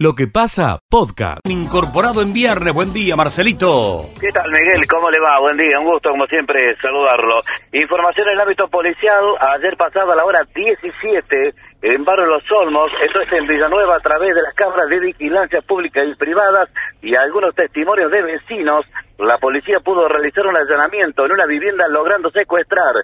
Lo 0.00 0.14
que 0.14 0.28
pasa, 0.28 0.78
podcast. 0.88 1.40
Incorporado 1.50 2.22
en 2.22 2.32
viernes. 2.32 2.72
Buen 2.72 2.92
día, 2.92 3.16
Marcelito. 3.16 4.06
¿Qué 4.20 4.30
tal, 4.30 4.46
Miguel? 4.46 4.86
¿Cómo 4.86 5.10
le 5.10 5.18
va? 5.18 5.40
Buen 5.40 5.56
día, 5.56 5.74
un 5.80 5.86
gusto, 5.86 6.10
como 6.10 6.24
siempre, 6.26 6.76
saludarlo. 6.80 7.42
Información 7.72 8.28
en 8.28 8.34
el 8.34 8.40
ámbito 8.40 8.68
policial. 8.68 9.24
Ayer 9.58 9.76
pasada 9.76 10.14
la 10.14 10.24
hora 10.24 10.46
17, 10.54 11.52
en 11.82 12.04
Barrio 12.04 12.26
Los 12.26 12.44
Olmos, 12.62 12.92
esto 13.04 13.20
es 13.22 13.32
en 13.32 13.48
Villanueva, 13.48 13.96
a 13.96 13.98
través 13.98 14.36
de 14.36 14.42
las 14.42 14.54
cámaras 14.54 14.88
de 14.88 15.00
vigilancia 15.00 15.62
pública 15.62 16.04
y 16.04 16.14
privadas 16.14 16.70
y 17.02 17.16
algunos 17.16 17.52
testimonios 17.56 18.12
de 18.12 18.22
vecinos, 18.22 18.86
la 19.18 19.38
policía 19.38 19.80
pudo 19.80 20.06
realizar 20.06 20.46
un 20.46 20.56
allanamiento 20.56 21.26
en 21.26 21.32
una 21.32 21.46
vivienda 21.46 21.88
logrando 21.88 22.30
secuestrar 22.30 22.94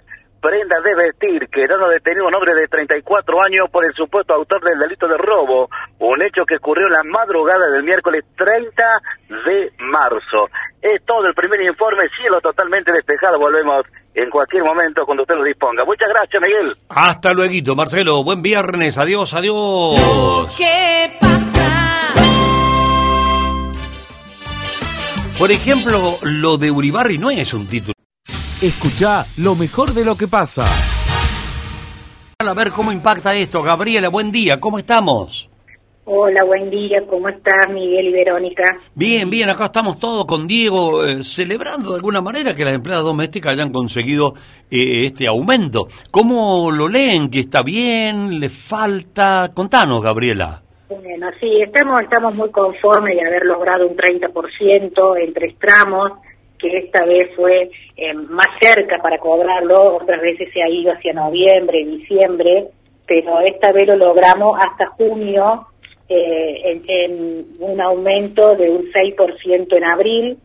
prendas 0.45 0.83
de 0.83 0.93
vestir, 0.93 1.49
quedando 1.49 1.87
detenido 1.89 2.27
un 2.27 2.35
hombre 2.35 2.53
de 2.53 2.67
34 2.67 3.41
años 3.41 3.67
por 3.71 3.83
el 3.83 3.91
supuesto 3.95 4.35
autor 4.35 4.63
del 4.63 4.77
delito 4.77 5.07
de 5.07 5.17
robo, 5.17 5.67
un 5.97 6.21
hecho 6.21 6.45
que 6.45 6.57
ocurrió 6.57 6.85
en 6.85 6.93
la 6.93 7.03
madrugada 7.03 7.67
del 7.71 7.81
miércoles 7.81 8.23
30 8.37 8.83
de 9.27 9.71
marzo. 9.79 10.45
Es 10.83 11.03
todo 11.03 11.25
el 11.25 11.33
primer 11.33 11.59
informe, 11.61 12.03
cielo 12.15 12.39
totalmente 12.41 12.91
despejado, 12.91 13.39
volvemos 13.39 13.87
en 14.13 14.29
cualquier 14.29 14.63
momento 14.63 15.03
cuando 15.03 15.23
usted 15.23 15.33
lo 15.33 15.43
disponga. 15.43 15.83
Muchas 15.83 16.09
gracias, 16.09 16.39
Miguel. 16.39 16.75
Hasta 16.89 17.33
luego, 17.33 17.75
Marcelo. 17.75 18.23
Buen 18.23 18.43
viernes. 18.43 18.99
Adiós, 18.99 19.33
adiós. 19.33 20.55
¿Qué 20.55 21.17
pasa? 21.19 21.65
Por 25.39 25.51
ejemplo, 25.51 26.19
lo 26.21 26.57
de 26.57 26.69
Uribarri 26.69 27.17
no 27.17 27.31
es 27.31 27.51
un 27.51 27.67
título. 27.67 27.94
Escucha 28.61 29.25
lo 29.43 29.53
mejor 29.55 29.93
de 29.93 30.05
lo 30.05 30.15
que 30.15 30.27
pasa. 30.27 30.63
A 32.39 32.53
ver 32.53 32.71
cómo 32.71 32.93
impacta 32.93 33.35
esto. 33.35 33.61
Gabriela, 33.61 34.07
buen 34.07 34.31
día. 34.31 34.61
¿Cómo 34.61 34.79
estamos? 34.79 35.49
Hola, 36.05 36.45
buen 36.45 36.69
día, 36.69 37.01
¿cómo 37.09 37.27
estás 37.27 37.67
Miguel 37.73 38.09
y 38.09 38.11
Verónica? 38.13 38.77
Bien, 38.93 39.29
bien, 39.29 39.49
acá 39.49 39.65
estamos 39.65 39.97
todos 39.97 40.25
con 40.25 40.47
Diego, 40.47 41.03
eh, 41.03 41.23
celebrando 41.23 41.89
de 41.89 41.95
alguna 41.95 42.21
manera 42.21 42.55
que 42.55 42.63
las 42.63 42.75
empleadas 42.75 43.03
domésticas 43.03 43.53
hayan 43.53 43.73
conseguido 43.73 44.35
eh, 44.69 45.05
este 45.05 45.27
aumento. 45.27 45.87
¿Cómo 46.11 46.71
lo 46.71 46.87
leen? 46.87 47.29
¿Que 47.31 47.39
está 47.39 47.63
bien? 47.63 48.39
¿Le 48.39 48.49
falta? 48.49 49.49
Contanos, 49.53 50.01
Gabriela. 50.01 50.61
Bueno, 50.87 51.27
sí, 51.39 51.59
estamos, 51.61 52.03
estamos 52.03 52.35
muy 52.35 52.51
conformes 52.51 53.15
de 53.15 53.27
haber 53.27 53.45
logrado 53.45 53.87
un 53.87 53.97
30% 53.97 55.21
en 55.21 55.33
tres 55.33 55.55
tramos, 55.59 56.11
que 56.59 56.67
esta 56.77 57.03
vez 57.03 57.31
fue 57.35 57.69
eh, 57.97 58.13
más 58.13 58.47
cerca 58.59 58.97
para 59.01 59.17
cobrarlo, 59.17 59.95
otras 59.95 60.21
veces 60.21 60.49
se 60.53 60.61
ha 60.61 60.69
ido 60.69 60.91
hacia 60.91 61.13
noviembre, 61.13 61.85
diciembre, 61.85 62.67
pero 63.07 63.39
esta 63.39 63.71
vez 63.71 63.87
lo 63.87 63.95
logramos 63.95 64.57
hasta 64.59 64.87
junio 64.87 65.67
eh, 66.09 66.81
en, 66.87 67.45
un 67.59 67.81
aumento 67.81 68.55
de 68.55 68.69
un 68.69 68.91
6% 68.91 69.77
en 69.77 69.83
abril, 69.83 70.37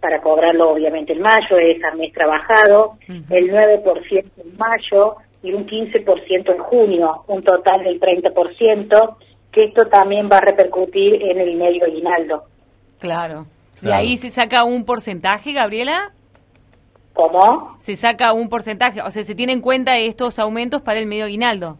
para 0.00 0.20
cobrarlo 0.20 0.70
obviamente 0.70 1.12
en 1.12 1.22
mayo, 1.22 1.58
es 1.58 1.82
al 1.82 1.98
mes 1.98 2.12
trabajado, 2.12 2.98
el 3.08 3.50
9% 3.50 4.08
en 4.12 4.58
mayo 4.58 5.16
y 5.42 5.52
un 5.52 5.66
15% 5.66 6.52
en 6.52 6.58
junio, 6.58 7.24
un 7.26 7.42
total 7.42 7.82
del 7.82 7.98
30%, 7.98 9.16
que 9.50 9.64
esto 9.64 9.86
también 9.86 10.28
va 10.30 10.36
a 10.38 10.42
repercutir 10.42 11.22
en 11.22 11.40
el 11.40 11.56
medio 11.56 11.84
aguinaldo. 11.84 12.44
Claro. 13.00 13.46
¿De 13.80 13.92
ahí 13.92 14.16
se 14.16 14.30
saca 14.30 14.64
un 14.64 14.84
porcentaje, 14.84 15.52
Gabriela? 15.52 16.12
¿Cómo? 17.18 17.74
Se 17.80 17.96
saca 17.96 18.32
un 18.32 18.48
porcentaje, 18.48 19.02
o 19.02 19.10
sea, 19.10 19.24
se 19.24 19.34
tiene 19.34 19.52
en 19.52 19.60
cuenta 19.60 19.98
estos 19.98 20.38
aumentos 20.38 20.82
para 20.82 21.00
el 21.00 21.06
medio 21.06 21.24
aguinaldo. 21.24 21.76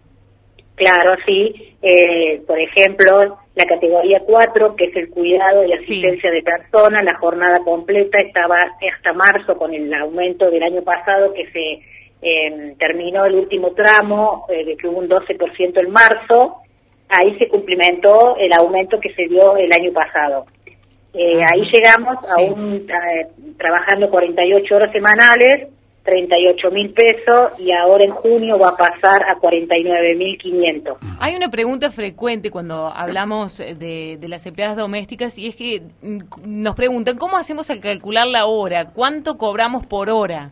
Claro, 0.74 1.14
sí. 1.24 1.76
Eh, 1.80 2.42
por 2.44 2.58
ejemplo, 2.58 3.38
la 3.54 3.64
categoría 3.64 4.18
4, 4.26 4.74
que 4.74 4.86
es 4.86 4.96
el 4.96 5.10
cuidado 5.10 5.64
y 5.64 5.72
asistencia 5.72 6.32
de 6.32 6.42
personas, 6.42 7.04
la 7.04 7.16
jornada 7.18 7.58
completa 7.64 8.18
estaba 8.18 8.56
hasta 8.64 9.12
marzo 9.12 9.56
con 9.56 9.72
el 9.72 9.94
aumento 9.94 10.50
del 10.50 10.64
año 10.64 10.82
pasado 10.82 11.32
que 11.32 11.46
se 11.52 11.82
eh, 12.20 12.74
terminó 12.76 13.24
el 13.24 13.36
último 13.36 13.70
tramo, 13.74 14.44
eh, 14.48 14.64
de 14.64 14.76
que 14.76 14.88
hubo 14.88 14.98
un 14.98 15.08
12% 15.08 15.78
en 15.78 15.90
marzo. 15.92 16.56
Ahí 17.08 17.38
se 17.38 17.46
cumplimentó 17.46 18.36
el 18.38 18.52
aumento 18.54 18.98
que 18.98 19.14
se 19.14 19.28
dio 19.28 19.56
el 19.56 19.70
año 19.72 19.92
pasado. 19.92 20.46
Eh, 21.20 21.42
ahí 21.42 21.62
llegamos 21.72 22.16
a 22.30 22.40
un 22.40 22.86
trabajando 23.58 24.08
48 24.08 24.76
horas 24.76 24.92
semanales 24.92 25.68
38 26.04 26.70
mil 26.70 26.90
pesos 26.92 27.58
y 27.58 27.72
ahora 27.72 28.04
en 28.04 28.12
junio 28.12 28.58
va 28.58 28.68
a 28.68 28.76
pasar 28.76 29.24
a 29.28 29.34
49 29.34 30.14
mil 30.14 30.38
500. 30.38 30.96
Hay 31.18 31.34
una 31.34 31.50
pregunta 31.50 31.90
frecuente 31.90 32.50
cuando 32.50 32.86
hablamos 32.86 33.58
de, 33.58 34.16
de, 34.16 34.28
las 34.28 34.46
empleadas 34.46 34.76
domésticas 34.76 35.36
y 35.38 35.48
es 35.48 35.56
que 35.56 35.82
mm, 36.00 36.18
nos 36.46 36.74
preguntan, 36.76 37.18
¿cómo 37.18 37.36
hacemos 37.36 37.68
al 37.68 37.80
calcular 37.80 38.26
la 38.26 38.46
hora? 38.46 38.90
¿Cuánto 38.90 39.36
cobramos 39.36 39.84
por 39.84 40.08
hora? 40.08 40.50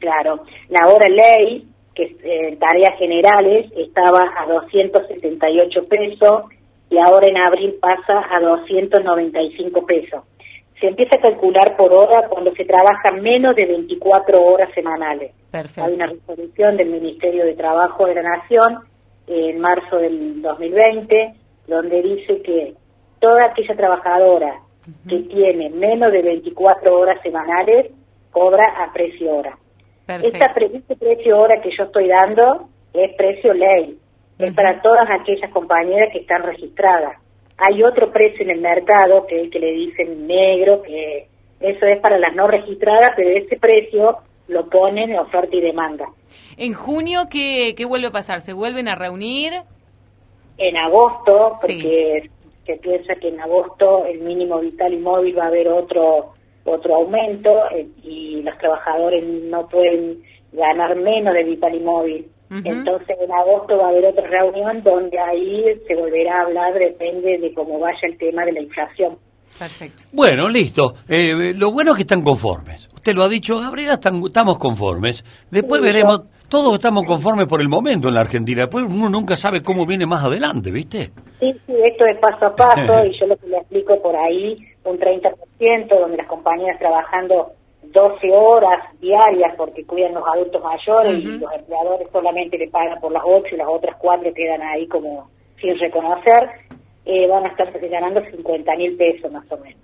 Claro, 0.00 0.44
la 0.68 0.88
hora 0.88 1.08
ley, 1.08 1.66
que 1.94 2.02
es 2.02 2.12
en 2.22 2.58
tareas 2.58 2.98
generales, 2.98 3.70
estaba 3.76 4.24
a 4.36 4.46
278 4.46 5.82
pesos 5.82 6.42
y 6.90 6.98
ahora 6.98 7.26
en 7.28 7.38
abril 7.38 7.76
pasa 7.80 8.26
a 8.30 8.40
295 8.40 9.86
pesos. 9.86 10.24
Se 10.80 10.88
empieza 10.88 11.16
a 11.16 11.20
calcular 11.20 11.76
por 11.76 11.92
hora 11.92 12.28
cuando 12.28 12.52
se 12.54 12.64
trabaja 12.64 13.12
menos 13.12 13.54
de 13.54 13.66
24 13.66 14.42
horas 14.42 14.70
semanales. 14.74 15.32
Hay 15.52 15.92
una 15.94 16.06
resolución 16.06 16.76
del 16.76 16.90
Ministerio 16.90 17.44
de 17.44 17.54
Trabajo 17.54 18.06
de 18.06 18.14
la 18.14 18.22
Nación 18.22 18.78
en 19.26 19.60
marzo 19.60 19.98
del 19.98 20.42
2020 20.42 21.34
donde 21.70 22.02
dice 22.02 22.42
que 22.42 22.74
toda 23.20 23.46
aquella 23.46 23.76
trabajadora 23.76 24.60
que 25.08 25.20
tiene 25.20 25.70
menos 25.70 26.10
de 26.10 26.22
24 26.22 26.98
horas 26.98 27.22
semanales 27.22 27.92
cobra 28.32 28.64
a 28.82 28.92
precio 28.92 29.36
hora. 29.36 29.56
Esta 30.08 30.46
este 30.46 30.96
precio 30.96 31.38
hora 31.38 31.60
que 31.60 31.70
yo 31.76 31.84
estoy 31.84 32.08
dando 32.08 32.68
es 32.92 33.14
precio 33.14 33.54
ley, 33.54 33.96
es 34.46 34.54
para 34.54 34.80
todas 34.82 35.08
aquellas 35.10 35.50
compañeras 35.50 36.10
que 36.12 36.20
están 36.20 36.42
registradas 36.42 37.16
hay 37.60 37.82
otro 37.82 38.10
precio 38.10 38.42
en 38.42 38.50
el 38.50 38.60
mercado, 38.60 39.26
que 39.26 39.36
es 39.36 39.42
el 39.44 39.50
que 39.50 39.58
le 39.58 39.72
dicen 39.72 40.26
negro, 40.26 40.82
que 40.82 41.26
eso 41.60 41.86
es 41.86 42.00
para 42.00 42.18
las 42.18 42.34
no 42.34 42.46
registradas, 42.46 43.12
pero 43.14 43.30
ese 43.30 43.56
precio 43.58 44.18
lo 44.48 44.68
ponen 44.68 45.10
en 45.10 45.18
oferta 45.18 45.54
y 45.54 45.60
demanda. 45.60 46.06
¿En 46.56 46.72
junio 46.72 47.28
qué, 47.30 47.74
qué 47.76 47.84
vuelve 47.84 48.06
a 48.06 48.12
pasar? 48.12 48.40
¿Se 48.40 48.54
vuelven 48.54 48.88
a 48.88 48.94
reunir? 48.94 49.52
En 50.56 50.76
agosto, 50.78 51.54
porque 51.60 52.30
se 52.64 52.76
piensa 52.76 53.14
que 53.16 53.28
en 53.28 53.40
agosto 53.40 54.06
el 54.06 54.20
mínimo 54.20 54.58
vital 54.60 54.94
y 54.94 54.98
móvil 54.98 55.38
va 55.38 55.44
a 55.44 55.48
haber 55.48 55.68
otro 55.68 56.32
otro 56.64 56.94
aumento 56.94 57.50
eh, 57.70 57.88
y 58.02 58.42
los 58.42 58.56
trabajadores 58.58 59.24
no 59.24 59.66
pueden 59.66 60.22
ganar 60.52 60.94
menos 60.94 61.34
de 61.34 61.44
vital 61.44 61.74
y 61.74 61.80
móvil. 61.80 62.26
Entonces 62.50 63.16
en 63.20 63.32
agosto 63.32 63.78
va 63.78 63.86
a 63.86 63.88
haber 63.90 64.06
otra 64.06 64.26
reunión 64.26 64.82
donde 64.82 65.16
ahí 65.18 65.64
se 65.86 65.94
volverá 65.94 66.38
a 66.38 66.42
hablar, 66.46 66.74
depende 66.74 67.38
de 67.38 67.54
cómo 67.54 67.78
vaya 67.78 68.00
el 68.02 68.18
tema 68.18 68.44
de 68.44 68.52
la 68.52 68.60
inflación. 68.62 69.16
Perfecto. 69.56 70.04
Bueno, 70.12 70.48
listo. 70.48 70.94
Eh, 71.08 71.54
lo 71.56 71.70
bueno 71.70 71.92
es 71.92 71.96
que 71.98 72.02
están 72.02 72.22
conformes. 72.22 72.88
Usted 72.94 73.14
lo 73.14 73.22
ha 73.22 73.28
dicho, 73.28 73.60
Gabriela, 73.60 73.94
estamos 73.94 74.58
conformes. 74.58 75.24
Después 75.50 75.80
veremos, 75.80 76.22
todos 76.48 76.74
estamos 76.74 77.04
conformes 77.06 77.46
por 77.46 77.60
el 77.60 77.68
momento 77.68 78.08
en 78.08 78.14
la 78.14 78.22
Argentina. 78.22 78.62
Después 78.62 78.84
uno 78.88 79.08
nunca 79.08 79.36
sabe 79.36 79.62
cómo 79.62 79.86
viene 79.86 80.06
más 80.06 80.24
adelante, 80.24 80.72
¿viste? 80.72 81.10
Sí, 81.38 81.52
sí, 81.66 81.74
esto 81.84 82.04
es 82.06 82.18
paso 82.18 82.46
a 82.46 82.56
paso 82.56 83.04
y 83.06 83.18
yo 83.18 83.26
lo 83.26 83.36
que 83.36 83.46
le 83.46 83.58
explico 83.58 84.00
por 84.02 84.16
ahí, 84.16 84.56
un 84.84 84.98
30%, 84.98 85.88
donde 85.88 86.16
las 86.16 86.26
compañías 86.26 86.78
trabajando 86.78 87.52
12 87.92 88.30
horas 88.32 88.80
diarias 89.00 89.54
porque 89.56 89.84
cuidan 89.84 90.14
los 90.14 90.24
adultos 90.26 90.62
mayores 90.62 91.18
y 91.18 91.24
los 91.24 91.52
empleadores 91.52 92.08
solamente 92.12 92.56
le 92.58 92.68
pagan 92.68 93.00
por 93.00 93.12
las 93.12 93.22
8 93.24 93.54
y 93.54 93.56
las 93.56 93.68
otras 93.68 93.96
4 93.98 94.32
quedan 94.34 94.62
ahí 94.62 94.86
como 94.86 95.28
sin 95.60 95.78
reconocer, 95.78 96.50
eh, 97.04 97.26
van 97.26 97.44
a 97.44 97.48
estar 97.48 97.70
ganando 97.88 98.22
50 98.24 98.76
mil 98.76 98.96
pesos 98.96 99.30
más 99.30 99.44
o 99.50 99.56
menos. 99.58 99.80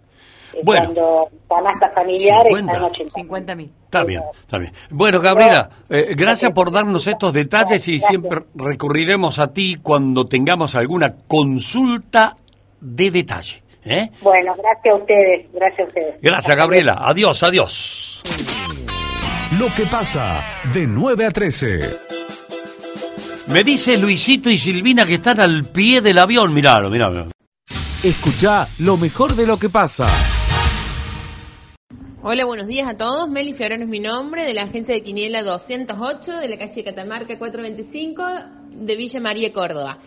Eh, 0.54 0.60
cuando 0.64 1.28
canasta 1.48 1.90
familiares 1.90 2.54
50, 2.54 2.72
están 2.72 2.90
80 2.90 3.10
50 3.14 3.54
mil. 3.54 3.72
Está 3.84 4.04
bien, 4.04 4.22
está 4.40 4.58
bien. 4.58 4.72
Bueno, 4.90 5.20
Gabriela, 5.20 5.68
eh, 5.90 6.14
gracias 6.16 6.52
por 6.52 6.70
darnos 6.70 7.06
estos 7.06 7.32
detalles 7.32 7.86
y 7.88 8.00
siempre 8.00 8.40
recurriremos 8.54 9.38
a 9.38 9.52
ti 9.52 9.76
cuando 9.82 10.24
tengamos 10.24 10.74
alguna 10.74 11.16
consulta 11.26 12.36
de 12.80 13.10
detalle. 13.10 13.65
¿Eh? 13.86 14.10
Bueno, 14.20 14.52
gracias 14.58 14.94
a 14.94 14.96
ustedes, 14.96 15.52
gracias 15.52 15.80
a 15.80 15.84
ustedes. 15.84 16.20
Gracias, 16.20 16.56
Gabriela. 16.56 16.96
Adiós, 17.00 17.42
adiós. 17.44 18.22
Lo 19.60 19.66
que 19.76 19.88
pasa 19.88 20.42
de 20.74 20.86
9 20.88 21.26
a 21.26 21.30
13. 21.30 21.78
Me 23.52 23.62
dice 23.62 23.96
Luisito 23.96 24.50
y 24.50 24.58
Silvina 24.58 25.06
que 25.06 25.14
están 25.14 25.38
al 25.38 25.66
pie 25.66 26.00
del 26.00 26.18
avión. 26.18 26.52
Miralo, 26.52 26.90
miralo. 26.90 27.28
Escucha 28.02 28.66
lo 28.80 28.96
mejor 28.96 29.36
de 29.36 29.46
lo 29.46 29.56
que 29.56 29.68
pasa. 29.68 30.04
Hola, 32.22 32.44
buenos 32.44 32.66
días 32.66 32.88
a 32.88 32.96
todos. 32.96 33.28
Meli 33.28 33.52
Fiorano 33.52 33.84
es 33.84 33.88
mi 33.88 34.00
nombre, 34.00 34.42
de 34.42 34.52
la 34.52 34.64
agencia 34.64 34.94
de 34.94 35.02
Quiniela 35.02 35.44
208, 35.44 36.32
de 36.32 36.48
la 36.48 36.58
calle 36.58 36.82
Catamarca 36.82 37.38
425, 37.38 38.24
de 38.70 38.96
Villa 38.96 39.20
María, 39.20 39.52
Córdoba. 39.52 40.00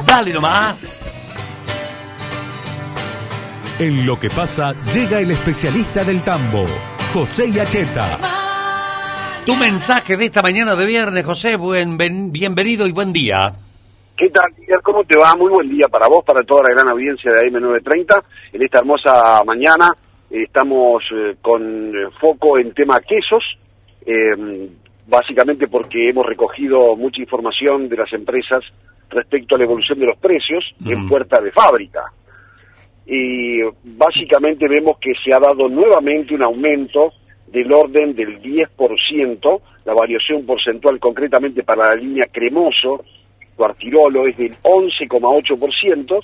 Dale 0.07 0.33
nomás. 0.33 1.35
En 3.79 4.05
lo 4.05 4.19
que 4.19 4.29
pasa 4.29 4.73
llega 4.93 5.19
el 5.19 5.31
especialista 5.31 6.03
del 6.03 6.21
tambo, 6.23 6.65
José 7.13 7.51
Yacheta. 7.51 8.19
Tu 9.45 9.55
mensaje 9.55 10.17
de 10.17 10.25
esta 10.25 10.43
mañana 10.43 10.75
de 10.75 10.85
viernes, 10.85 11.25
José, 11.25 11.55
buen, 11.55 11.97
ben- 11.97 12.31
bienvenido 12.31 12.85
y 12.85 12.91
buen 12.91 13.11
día. 13.11 13.51
¿Qué 14.15 14.29
tal, 14.29 14.51
Miguel? 14.59 14.77
¿Cómo 14.83 15.03
te 15.03 15.17
va? 15.17 15.33
Muy 15.35 15.49
buen 15.49 15.67
día 15.67 15.87
para 15.87 16.07
vos, 16.07 16.23
para 16.23 16.43
toda 16.43 16.61
la 16.67 16.75
gran 16.75 16.89
audiencia 16.89 17.31
de 17.31 17.49
AM930. 17.51 18.23
En 18.53 18.61
esta 18.61 18.77
hermosa 18.79 19.41
mañana 19.43 19.91
eh, 20.29 20.43
estamos 20.43 21.01
eh, 21.11 21.37
con 21.41 21.63
eh, 21.63 22.07
foco 22.19 22.59
en 22.59 22.71
tema 22.75 22.99
quesos, 22.99 23.43
eh, 24.05 24.69
básicamente 25.07 25.67
porque 25.67 26.09
hemos 26.09 26.25
recogido 26.25 26.95
mucha 26.95 27.21
información 27.21 27.89
de 27.89 27.97
las 27.97 28.11
empresas 28.13 28.63
respecto 29.09 29.55
a 29.55 29.57
la 29.57 29.65
evolución 29.65 29.99
de 29.99 30.05
los 30.05 30.17
precios 30.17 30.63
en 30.85 31.07
puerta 31.07 31.41
de 31.41 31.51
fábrica. 31.51 32.11
Y 33.05 33.61
básicamente 33.83 34.67
vemos 34.67 34.97
que 34.99 35.13
se 35.23 35.33
ha 35.33 35.39
dado 35.39 35.67
nuevamente 35.67 36.33
un 36.33 36.43
aumento 36.43 37.13
del 37.47 37.71
orden 37.73 38.15
del 38.15 38.41
10%, 38.41 39.61
la 39.83 39.93
variación 39.93 40.45
porcentual 40.45 40.99
concretamente 40.99 41.63
para 41.63 41.89
la 41.89 41.95
línea 41.95 42.27
cremoso, 42.31 43.03
cuartirolo 43.55 44.27
es 44.27 44.37
del 44.37 44.55
11,8%, 44.61 46.23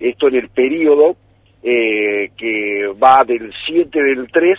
esto 0.00 0.28
en 0.28 0.34
el 0.34 0.48
periodo 0.50 1.16
eh, 1.62 2.30
que 2.36 2.86
va 3.02 3.24
del 3.26 3.52
7 3.66 4.02
del 4.02 4.30
3 4.30 4.58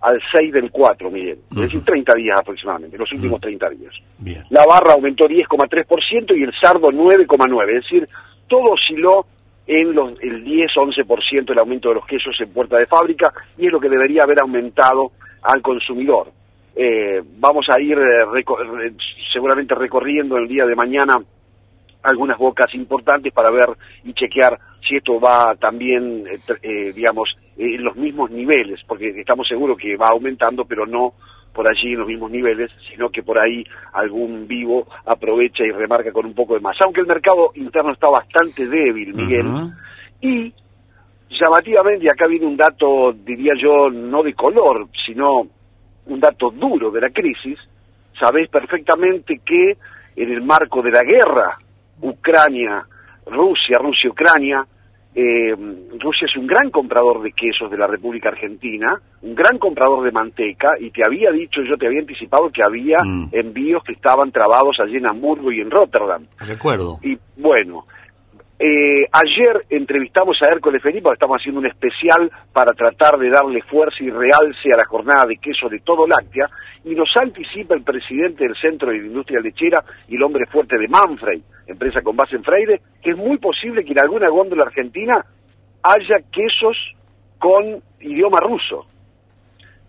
al 0.00 0.20
6 0.32 0.52
del 0.52 0.70
4, 0.70 1.10
Miguel, 1.10 1.38
es 1.50 1.56
decir, 1.56 1.84
30 1.84 2.14
días 2.14 2.38
aproximadamente, 2.40 2.96
los 2.98 3.10
últimos 3.12 3.40
30 3.40 3.70
días. 3.70 3.94
Bien. 4.18 4.44
La 4.50 4.64
barra 4.64 4.92
aumentó 4.94 5.26
10,3% 5.26 6.36
y 6.38 6.42
el 6.44 6.52
sardo 6.60 6.90
9,9%, 6.90 7.68
es 7.68 7.82
decir, 7.84 8.08
todo 8.46 8.72
osciló 8.72 9.26
en 9.66 9.94
los, 9.94 10.12
el 10.22 10.44
10-11% 10.44 11.50
el 11.50 11.58
aumento 11.58 11.88
de 11.90 11.96
los 11.96 12.06
quesos 12.06 12.34
en 12.40 12.50
puerta 12.52 12.78
de 12.78 12.86
fábrica 12.86 13.32
y 13.58 13.66
es 13.66 13.72
lo 13.72 13.80
que 13.80 13.88
debería 13.88 14.22
haber 14.22 14.40
aumentado 14.40 15.12
al 15.42 15.60
consumidor. 15.60 16.30
Eh, 16.74 17.20
vamos 17.38 17.66
a 17.68 17.80
ir 17.80 17.98
eh, 17.98 18.24
reco- 18.26 18.58
seguramente 19.32 19.74
recorriendo 19.74 20.36
el 20.36 20.46
día 20.48 20.64
de 20.64 20.74
mañana 20.76 21.16
algunas 22.02 22.38
bocas 22.38 22.74
importantes 22.74 23.32
para 23.32 23.50
ver 23.50 23.70
y 24.04 24.12
chequear 24.12 24.58
si 24.86 24.96
esto 24.96 25.20
va 25.20 25.54
también, 25.56 26.26
eh, 26.26 26.38
eh, 26.62 26.92
digamos, 26.92 27.36
eh, 27.56 27.74
en 27.74 27.84
los 27.84 27.96
mismos 27.96 28.30
niveles, 28.30 28.80
porque 28.86 29.08
estamos 29.20 29.46
seguros 29.48 29.76
que 29.76 29.96
va 29.96 30.08
aumentando, 30.08 30.64
pero 30.64 30.86
no 30.86 31.14
por 31.52 31.68
allí 31.68 31.92
en 31.92 31.98
los 31.98 32.08
mismos 32.08 32.30
niveles, 32.30 32.70
sino 32.88 33.10
que 33.10 33.22
por 33.22 33.40
ahí 33.40 33.64
algún 33.92 34.46
vivo 34.46 34.86
aprovecha 35.04 35.64
y 35.64 35.70
remarca 35.70 36.12
con 36.12 36.26
un 36.26 36.34
poco 36.34 36.54
de 36.54 36.60
más. 36.60 36.76
Aunque 36.84 37.00
el 37.00 37.06
mercado 37.06 37.50
interno 37.54 37.92
está 37.92 38.06
bastante 38.06 38.66
débil, 38.66 39.12
Miguel, 39.12 39.72
y 40.20 40.52
llamativamente, 41.30 42.04
y 42.04 42.08
acá 42.08 42.26
viene 42.28 42.46
un 42.46 42.56
dato, 42.56 43.12
diría 43.12 43.54
yo, 43.60 43.90
no 43.90 44.22
de 44.22 44.34
color, 44.34 44.88
sino 45.04 45.48
un 46.06 46.20
dato 46.20 46.50
duro 46.50 46.90
de 46.90 47.00
la 47.00 47.10
crisis, 47.10 47.58
sabéis 48.18 48.48
perfectamente 48.48 49.40
que 49.44 49.76
en 50.16 50.32
el 50.32 50.42
marco 50.42 50.80
de 50.80 50.90
la 50.90 51.02
guerra 51.02 51.58
Ucrania-Rusia, 52.00 53.78
Rusia-Ucrania, 53.78 54.66
eh, 55.14 55.54
Rusia 55.98 56.26
es 56.26 56.36
un 56.36 56.46
gran 56.46 56.70
comprador 56.70 57.22
de 57.22 57.32
quesos 57.32 57.70
de 57.70 57.76
la 57.76 57.86
República 57.86 58.28
Argentina, 58.28 59.00
un 59.22 59.34
gran 59.34 59.58
comprador 59.58 60.04
de 60.04 60.12
manteca, 60.12 60.74
y 60.78 60.90
te 60.90 61.04
había 61.04 61.30
dicho, 61.32 61.60
yo 61.62 61.76
te 61.76 61.86
había 61.86 62.00
anticipado 62.00 62.50
que 62.50 62.62
había 62.62 62.98
Mm. 63.02 63.30
envíos 63.32 63.82
que 63.84 63.92
estaban 63.94 64.30
trabados 64.30 64.76
allí 64.80 64.96
en 64.96 65.06
Hamburgo 65.06 65.50
y 65.50 65.60
en 65.60 65.70
Rotterdam. 65.70 66.22
Recuerdo. 66.38 66.98
Y 67.02 67.18
bueno, 67.36 67.86
eh, 68.58 69.06
ayer 69.12 69.64
entrevistamos 69.70 70.36
a 70.42 70.50
Hércules 70.52 70.82
Felipe, 70.82 71.08
estamos 71.12 71.36
haciendo 71.38 71.60
un 71.60 71.66
especial 71.66 72.30
para 72.52 72.72
tratar 72.72 73.16
de 73.18 73.30
darle 73.30 73.62
fuerza 73.62 73.98
y 74.02 74.10
realce 74.10 74.72
a 74.72 74.76
la 74.76 74.84
jornada 74.84 75.26
de 75.26 75.36
queso 75.36 75.68
de 75.68 75.78
todo 75.80 76.06
láctea, 76.06 76.48
y 76.84 76.94
nos 76.94 77.08
anticipa 77.16 77.74
el 77.74 77.82
presidente 77.82 78.44
del 78.44 78.56
Centro 78.56 78.90
de 78.90 78.98
Industria 78.98 79.40
Lechera 79.40 79.84
y 80.08 80.16
el 80.16 80.22
hombre 80.22 80.46
fuerte 80.46 80.76
de 80.76 80.88
Manfrey, 80.88 81.42
empresa 81.66 82.00
con 82.02 82.16
base 82.16 82.36
en 82.36 82.42
Freire, 82.42 82.80
que 83.02 83.10
es 83.10 83.16
muy 83.16 83.38
posible 83.38 83.84
que 83.84 83.92
en 83.92 84.02
alguna 84.02 84.28
góndola 84.28 84.64
argentina 84.64 85.24
haya 85.82 86.16
quesos 86.32 86.76
con 87.38 87.80
idioma 88.00 88.38
ruso. 88.40 88.86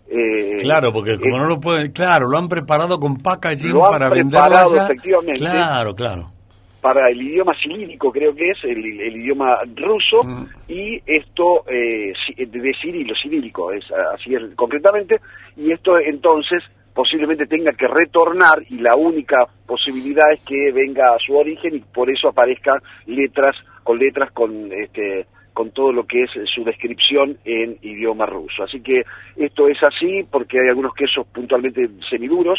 Eh, 0.08 0.58
Claro, 0.60 0.92
porque 0.92 1.18
como 1.18 1.36
eh, 1.36 1.40
no 1.40 1.48
lo 1.48 1.60
pueden, 1.60 1.92
claro, 1.92 2.28
lo 2.28 2.36
han 2.38 2.48
preparado 2.48 2.98
con 2.98 3.16
packaging 3.16 3.72
Lo 3.72 3.86
han 3.86 3.92
para 3.92 4.08
venderlo 4.10 4.46
preparado, 4.46 4.72
allá. 4.72 4.84
efectivamente. 4.84 5.40
Claro, 5.40 5.94
claro. 5.94 6.32
Para 6.80 7.10
el 7.10 7.20
idioma 7.20 7.54
cirílico, 7.60 8.10
creo 8.10 8.34
que 8.34 8.50
es, 8.50 8.64
el, 8.64 9.00
el 9.00 9.16
idioma 9.16 9.58
ruso, 9.76 10.20
Mm. 10.24 10.44
y 10.68 11.02
esto 11.06 11.64
eh, 11.68 12.12
de 12.36 12.72
Cirilo, 12.80 13.14
cirílico, 13.14 13.72
es, 13.72 13.84
así 14.14 14.34
es 14.34 14.54
concretamente, 14.54 15.20
y 15.56 15.72
esto 15.72 15.98
entonces 15.98 16.62
posiblemente 16.94 17.46
tenga 17.46 17.72
que 17.72 17.86
retornar 17.86 18.62
y 18.68 18.78
la 18.78 18.96
única 18.96 19.46
posibilidad 19.66 20.32
es 20.32 20.42
que 20.44 20.72
venga 20.72 21.14
a 21.14 21.18
su 21.18 21.36
origen 21.36 21.76
y 21.76 21.80
por 21.80 22.10
eso 22.10 22.28
aparezcan 22.28 22.80
letras 23.06 23.56
con 23.84 23.98
letras 23.98 24.30
con 24.32 24.72
este 24.72 25.26
con 25.52 25.70
todo 25.72 25.92
lo 25.92 26.06
que 26.06 26.22
es 26.22 26.30
su 26.54 26.64
descripción 26.64 27.36
en 27.44 27.76
idioma 27.82 28.24
ruso. 28.26 28.62
Así 28.62 28.80
que 28.80 29.02
esto 29.36 29.68
es 29.68 29.82
así 29.82 30.24
porque 30.30 30.60
hay 30.60 30.68
algunos 30.68 30.94
quesos 30.94 31.26
puntualmente 31.26 31.88
semiduros, 32.08 32.58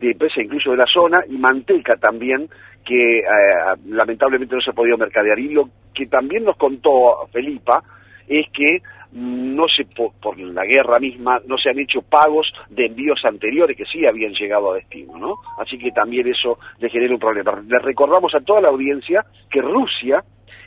de 0.00 0.10
empresa 0.10 0.42
incluso 0.42 0.70
de 0.70 0.76
la 0.76 0.86
zona, 0.86 1.24
y 1.28 1.36
manteca 1.38 1.96
también, 1.96 2.48
que 2.86 3.18
eh, 3.18 3.22
lamentablemente 3.88 4.54
no 4.54 4.60
se 4.62 4.70
ha 4.70 4.74
podido 4.74 4.96
mercadear. 4.96 5.38
Y 5.38 5.48
lo 5.48 5.68
que 5.92 6.06
también 6.06 6.44
nos 6.44 6.56
contó 6.56 7.26
Felipa 7.32 7.82
es 8.28 8.46
que 8.52 8.80
no 9.12 9.66
se 9.68 9.84
po- 9.84 10.12
por 10.20 10.38
la 10.38 10.64
guerra 10.64 10.98
misma 10.98 11.40
no 11.46 11.56
se 11.56 11.70
han 11.70 11.78
hecho 11.78 12.02
pagos 12.02 12.52
de 12.68 12.86
envíos 12.86 13.24
anteriores 13.24 13.76
que 13.76 13.84
sí 13.86 14.04
habían 14.04 14.32
llegado 14.32 14.72
a 14.72 14.76
destino, 14.76 15.16
¿no? 15.16 15.36
Así 15.58 15.78
que 15.78 15.90
también 15.92 16.26
eso 16.28 16.58
le 16.80 16.90
genera 16.90 17.14
un 17.14 17.20
problema. 17.20 17.62
Le 17.66 17.78
recordamos 17.78 18.34
a 18.34 18.40
toda 18.40 18.60
la 18.60 18.68
audiencia 18.68 19.24
que 19.50 19.60
Rusia 19.62 20.22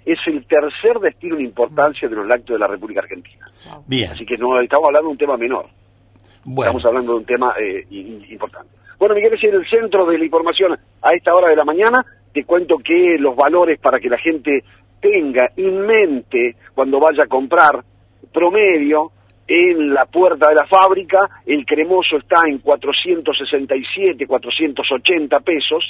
es 0.06 0.18
el 0.28 0.46
tercer 0.48 1.00
destino 1.00 1.36
en 1.36 1.46
importancia 1.46 2.08
de 2.08 2.16
los 2.16 2.26
lácteos 2.26 2.58
de 2.58 2.66
la 2.66 2.72
República 2.72 3.02
Argentina. 3.02 3.46
Bien. 3.86 4.10
Así 4.12 4.26
que 4.26 4.38
no 4.38 4.60
estamos 4.60 4.88
hablando 4.88 5.08
de 5.10 5.12
un 5.12 5.18
tema 5.18 5.38
menor. 5.38 5.66
Bueno, 6.46 6.72
Estamos 6.72 6.86
hablando 6.86 7.12
de 7.14 7.18
un 7.20 7.26
tema 7.26 7.54
eh, 7.62 7.86
importante. 8.32 8.70
Bueno, 8.98 9.14
Miguel, 9.16 9.34
es 9.34 9.44
en 9.44 9.54
el 9.56 9.68
centro 9.70 10.06
de 10.06 10.18
la 10.18 10.26
información 10.26 10.78
a 11.02 11.10
esta 11.14 11.34
hora 11.36 11.50
de 11.50 11.56
la 11.56 11.66
mañana. 11.66 12.04
Te 12.40 12.46
cuento 12.46 12.78
que 12.78 13.18
los 13.20 13.36
valores 13.36 13.82
para 13.82 14.00
que 14.00 14.08
la 14.08 14.18
gente 14.18 14.64
tenga 15.02 15.52
en 15.58 15.86
mente 15.86 16.56
cuando 16.74 16.98
vaya 16.98 17.26
a 17.26 17.28
comprar 17.28 17.84
promedio 18.32 19.12
en 19.46 19.94
la 19.94 20.06
puerta 20.06 20.48
de 20.48 20.56
la 20.56 20.66
fábrica, 20.66 21.42
el 21.46 21.66
cremoso 21.66 22.16
está 22.16 22.48
en 22.48 22.60
467, 22.60 24.26
480 24.26 25.40
pesos, 25.42 25.84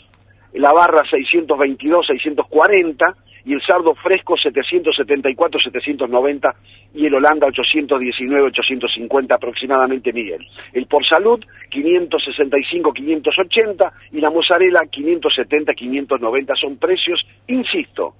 la 0.53 0.73
barra 0.73 1.03
622, 1.07 2.07
640 2.07 3.15
y 3.45 3.53
el 3.53 3.61
sardo 3.61 3.95
fresco 3.95 4.37
774, 4.37 5.59
790 5.59 6.55
y 6.93 7.05
el 7.05 7.15
Holanda 7.15 7.47
819, 7.47 8.47
850 8.47 9.35
aproximadamente, 9.35 10.13
Miguel. 10.13 10.45
El 10.73 10.87
por 10.87 11.05
salud 11.05 11.43
565, 11.69 12.93
580 12.93 13.93
y 14.11 14.19
la 14.21 14.29
mozzarella 14.29 14.81
570, 14.89 15.73
590 15.73 16.55
son 16.55 16.77
precios, 16.77 17.25
insisto, 17.47 18.15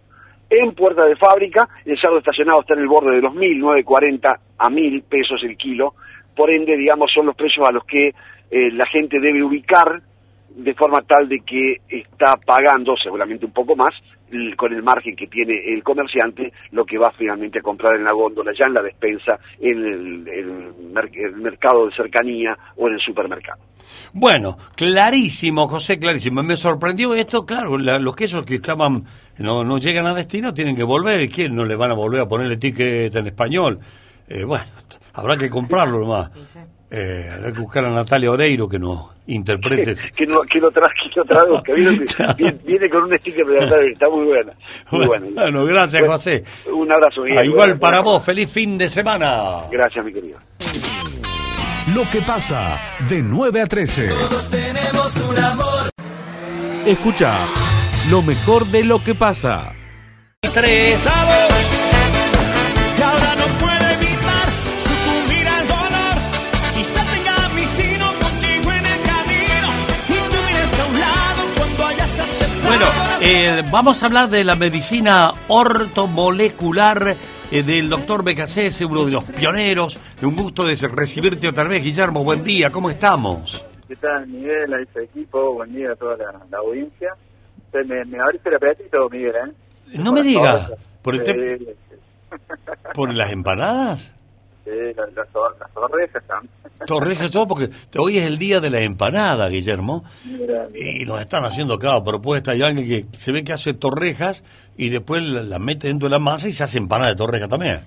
en 0.49 0.73
puerta 0.73 1.05
de 1.05 1.15
fábrica, 1.15 1.67
el 1.85 1.99
sardo 1.99 2.17
estacionado 2.17 2.61
está 2.61 2.73
en 2.73 2.79
el 2.79 2.87
borde 2.87 3.15
de 3.15 3.21
los 3.21 3.33
1.000, 3.33 3.59
940 3.59 4.39
a 4.57 4.69
1.000 4.69 5.03
pesos 5.03 5.43
el 5.43 5.55
kilo, 5.55 5.93
por 6.35 6.49
ende, 6.49 6.75
digamos, 6.75 7.11
son 7.13 7.27
los 7.27 7.35
precios 7.35 7.67
a 7.67 7.71
los 7.71 7.83
que 7.83 8.13
eh, 8.49 8.71
la 8.71 8.87
gente 8.87 9.19
debe 9.19 9.43
ubicar 9.43 10.01
de 10.49 10.73
forma 10.73 11.01
tal 11.01 11.29
de 11.29 11.41
que 11.41 11.77
está 11.87 12.35
pagando 12.37 12.95
seguramente 12.97 13.45
un 13.45 13.51
poco 13.51 13.75
más 13.75 13.93
con 14.55 14.73
el 14.73 14.83
margen 14.83 15.15
que 15.15 15.27
tiene 15.27 15.53
el 15.73 15.83
comerciante 15.83 16.51
lo 16.71 16.85
que 16.85 16.97
va 16.97 17.11
finalmente 17.17 17.59
a 17.59 17.61
comprar 17.61 17.95
en 17.95 18.03
la 18.03 18.11
góndola, 18.13 18.51
ya 18.57 18.65
en 18.67 18.73
la 18.73 18.81
despensa, 18.81 19.39
en 19.59 19.77
el, 19.77 20.27
el 20.27 20.73
mer- 20.93 21.09
el 21.13 21.35
mercado 21.37 21.87
de 21.87 21.95
cercanía 21.95 22.57
o 22.77 22.87
en 22.87 22.93
el 22.95 22.99
supermercado. 23.01 23.61
Bueno, 24.13 24.57
clarísimo, 24.75 25.67
José, 25.67 25.99
clarísimo. 25.99 26.43
Me 26.43 26.57
sorprendió 26.57 27.13
esto, 27.15 27.45
claro, 27.45 27.77
la- 27.77 27.99
los 27.99 28.15
quesos 28.15 28.43
que 28.45 28.55
estaban, 28.55 29.03
no, 29.37 29.63
no 29.63 29.77
llegan 29.77 30.05
a 30.07 30.13
destino, 30.13 30.53
tienen 30.53 30.75
que 30.75 30.83
volver. 30.83 31.21
¿Y 31.21 31.29
quién 31.29 31.55
no 31.55 31.65
le 31.65 31.75
van 31.75 31.91
a 31.91 31.95
volver 31.95 32.21
a 32.21 32.27
poner 32.27 32.51
el 32.51 32.59
ticket 32.59 33.15
en 33.15 33.27
español? 33.27 33.79
Eh, 34.29 34.43
bueno, 34.43 34.63
habrá 35.13 35.35
que 35.37 35.49
comprarlo 35.49 35.99
nomás. 35.99 36.29
Eh, 36.91 37.29
habrá 37.33 37.51
que 37.51 37.59
buscar 37.59 37.85
a 37.85 37.89
Natalia 37.91 38.31
Oreiro 38.31 38.67
que 38.69 38.79
nos 38.79 39.09
interprete. 39.27 39.95
que 40.15 40.25
no 40.25 40.41
que 40.41 40.59
lo 40.59 40.71
tra 40.71 40.87
que 40.87 41.19
lo 41.19 41.25
traduzca 41.25 41.73
viene, 42.37 42.57
viene 42.65 42.89
con 42.89 43.03
un 43.03 43.17
sticker 43.19 43.45
de 43.45 43.53
verdad 43.59 43.83
está 43.83 44.09
muy 44.09 44.25
buena 44.25 44.53
muy 44.89 45.05
buena 45.05 45.27
Bueno, 45.35 45.65
gracias, 45.65 46.01
Bueno, 46.01 46.13
José. 46.13 46.43
un 46.73 46.91
abrazo 46.91 47.21
Miguel. 47.21 47.37
Ah, 47.37 47.45
igual 47.45 47.77
para 47.79 48.01
vos, 48.01 48.23
feliz 48.23 48.51
fin 48.51 48.75
de 48.77 48.89
semana. 48.89 49.67
gracias 49.71 50.03
mi 50.03 50.11
querido 50.11 50.39
Lo 51.93 52.09
que 52.11 52.21
pasa 52.21 52.79
de 53.07 53.21
9 53.21 53.61
a 53.61 53.65
13. 53.67 54.09
Escucha 56.87 57.35
lo 58.09 58.21
mejor 58.23 58.65
de 58.67 58.83
lo 58.83 59.03
que 59.03 59.13
pasa. 59.13 59.73
Tres, 60.41 61.03
Y 61.03 61.78
eh, 73.21 73.63
vamos 73.71 74.01
a 74.01 74.05
hablar 74.05 74.29
de 74.29 74.43
la 74.43 74.55
medicina 74.55 75.33
ortomolecular 75.47 77.15
eh, 77.51 77.63
del 77.63 77.89
doctor 77.89 78.23
Becasés, 78.23 78.81
uno 78.81 79.05
de 79.05 79.11
los 79.11 79.23
pioneros. 79.23 79.99
Un 80.21 80.35
gusto 80.35 80.65
de 80.65 80.75
recibirte 80.75 81.47
otra 81.47 81.63
vez, 81.65 81.83
Guillermo. 81.83 82.23
Buen 82.23 82.43
día, 82.43 82.71
¿cómo 82.71 82.89
estamos? 82.89 83.65
¿Qué 83.87 83.95
tal, 83.95 84.27
Miguel? 84.27 84.73
A 84.73 84.81
ese 84.81 85.03
equipo, 85.03 85.53
buen 85.53 85.73
día 85.73 85.91
a 85.91 85.95
toda 85.95 86.17
la, 86.17 86.39
la 86.49 86.57
audiencia. 86.59 87.09
Usted 87.65 87.85
me, 87.85 88.05
me 88.05 88.19
abriste 88.19 88.49
el 88.49 88.55
apetito, 88.55 89.09
Miguel, 89.09 89.35
¿eh? 89.35 89.53
No 89.99 90.11
me 90.11 90.21
diga, 90.21 90.69
por 91.01 91.15
el 91.15 91.25
sí. 91.25 91.67
¿Por 92.93 93.15
las 93.15 93.31
empanadas? 93.31 94.13
Las 94.95 95.13
las 95.13 95.27
or- 95.35 95.55
las 95.59 95.69
orejas 95.75 96.23
también. 96.27 96.53
Torrejas, 96.85 97.29
todo 97.31 97.47
porque 97.47 97.69
hoy 97.97 98.17
es 98.19 98.25
el 98.25 98.37
día 98.37 98.59
de 98.61 98.69
la 98.69 98.79
empanada, 98.79 99.49
Guillermo. 99.49 100.03
Mira, 100.25 100.67
Y 100.73 101.05
nos 101.05 101.19
están 101.19 101.43
haciendo 101.45 101.77
cada 101.77 102.03
propuesta. 102.03 102.51
Hay 102.51 102.61
alguien 102.61 102.87
que 103.11 103.17
se 103.17 103.31
ve 103.31 103.43
que 103.43 103.51
hace 103.53 103.73
torrejas 103.73 104.43
y 104.77 104.89
después 104.89 105.21
la, 105.23 105.41
la 105.43 105.59
mete 105.59 105.87
dentro 105.87 106.07
de 106.07 106.11
la 106.11 106.19
masa 106.19 106.47
y 106.47 106.53
se 106.53 106.63
hace 106.63 106.77
empanada 106.77 107.11
de 107.11 107.17
torreja 107.17 107.47
también. 107.47 107.81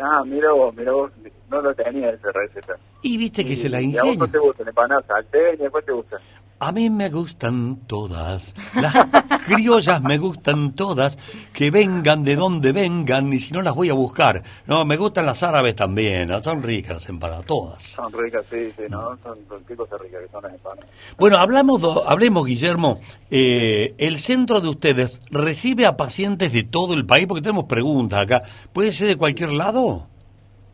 Ah, 0.00 0.22
mira 0.26 0.52
vos, 0.52 0.74
mira 0.74 0.90
vos, 0.92 1.12
no 1.50 1.60
lo 1.60 1.72
tenía 1.74 2.10
esa 2.10 2.32
receta. 2.32 2.74
Y 3.02 3.16
viste 3.16 3.44
que 3.46 3.54
se 3.56 3.68
la 3.68 3.80
¿Y 3.80 3.96
a 3.96 4.02
vos 4.02 4.06
no 4.06 4.24
ingenia. 4.24 4.32
te 4.32 4.38
gusta 4.38 4.64
la 4.64 4.70
empanada 4.70 5.02
salteña? 5.06 5.70
¿Cuál 5.70 5.84
te 5.84 5.92
gusta? 5.92 6.16
A 6.64 6.70
mí 6.70 6.88
me 6.90 7.10
gustan 7.10 7.88
todas, 7.88 8.54
las 8.76 8.94
criollas 9.46 10.00
me 10.00 10.16
gustan 10.16 10.76
todas, 10.76 11.18
que 11.52 11.72
vengan 11.72 12.22
de 12.22 12.36
donde 12.36 12.70
vengan 12.70 13.32
y 13.32 13.40
si 13.40 13.52
no 13.52 13.62
las 13.62 13.74
voy 13.74 13.90
a 13.90 13.94
buscar. 13.94 14.44
No, 14.68 14.84
me 14.84 14.96
gustan 14.96 15.26
las 15.26 15.42
árabes 15.42 15.74
también, 15.74 16.30
son 16.40 16.62
ricas 16.62 16.92
las 16.92 17.08
empanadas, 17.08 17.46
todas. 17.46 17.82
Son 17.82 18.12
ricas, 18.12 18.46
sí, 18.48 18.70
sí, 18.76 18.84
¿no? 18.88 19.18
Son, 19.24 19.34
son 19.48 19.64
qué 19.64 19.74
cosas 19.74 20.00
ricas 20.02 20.22
que 20.22 20.28
son 20.28 20.40
las 20.44 20.52
empanadas. 20.52 20.88
Bueno, 21.18 21.38
hablamos, 21.38 21.82
hablemos, 22.06 22.46
Guillermo, 22.46 23.00
eh, 23.28 23.96
el 23.98 24.20
centro 24.20 24.60
de 24.60 24.68
ustedes 24.68 25.20
recibe 25.32 25.84
a 25.84 25.96
pacientes 25.96 26.52
de 26.52 26.62
todo 26.62 26.94
el 26.94 27.04
país, 27.04 27.26
porque 27.26 27.42
tenemos 27.42 27.64
preguntas 27.64 28.20
acá, 28.20 28.44
¿puede 28.72 28.92
ser 28.92 29.08
de 29.08 29.16
cualquier 29.16 29.50
lado? 29.50 30.06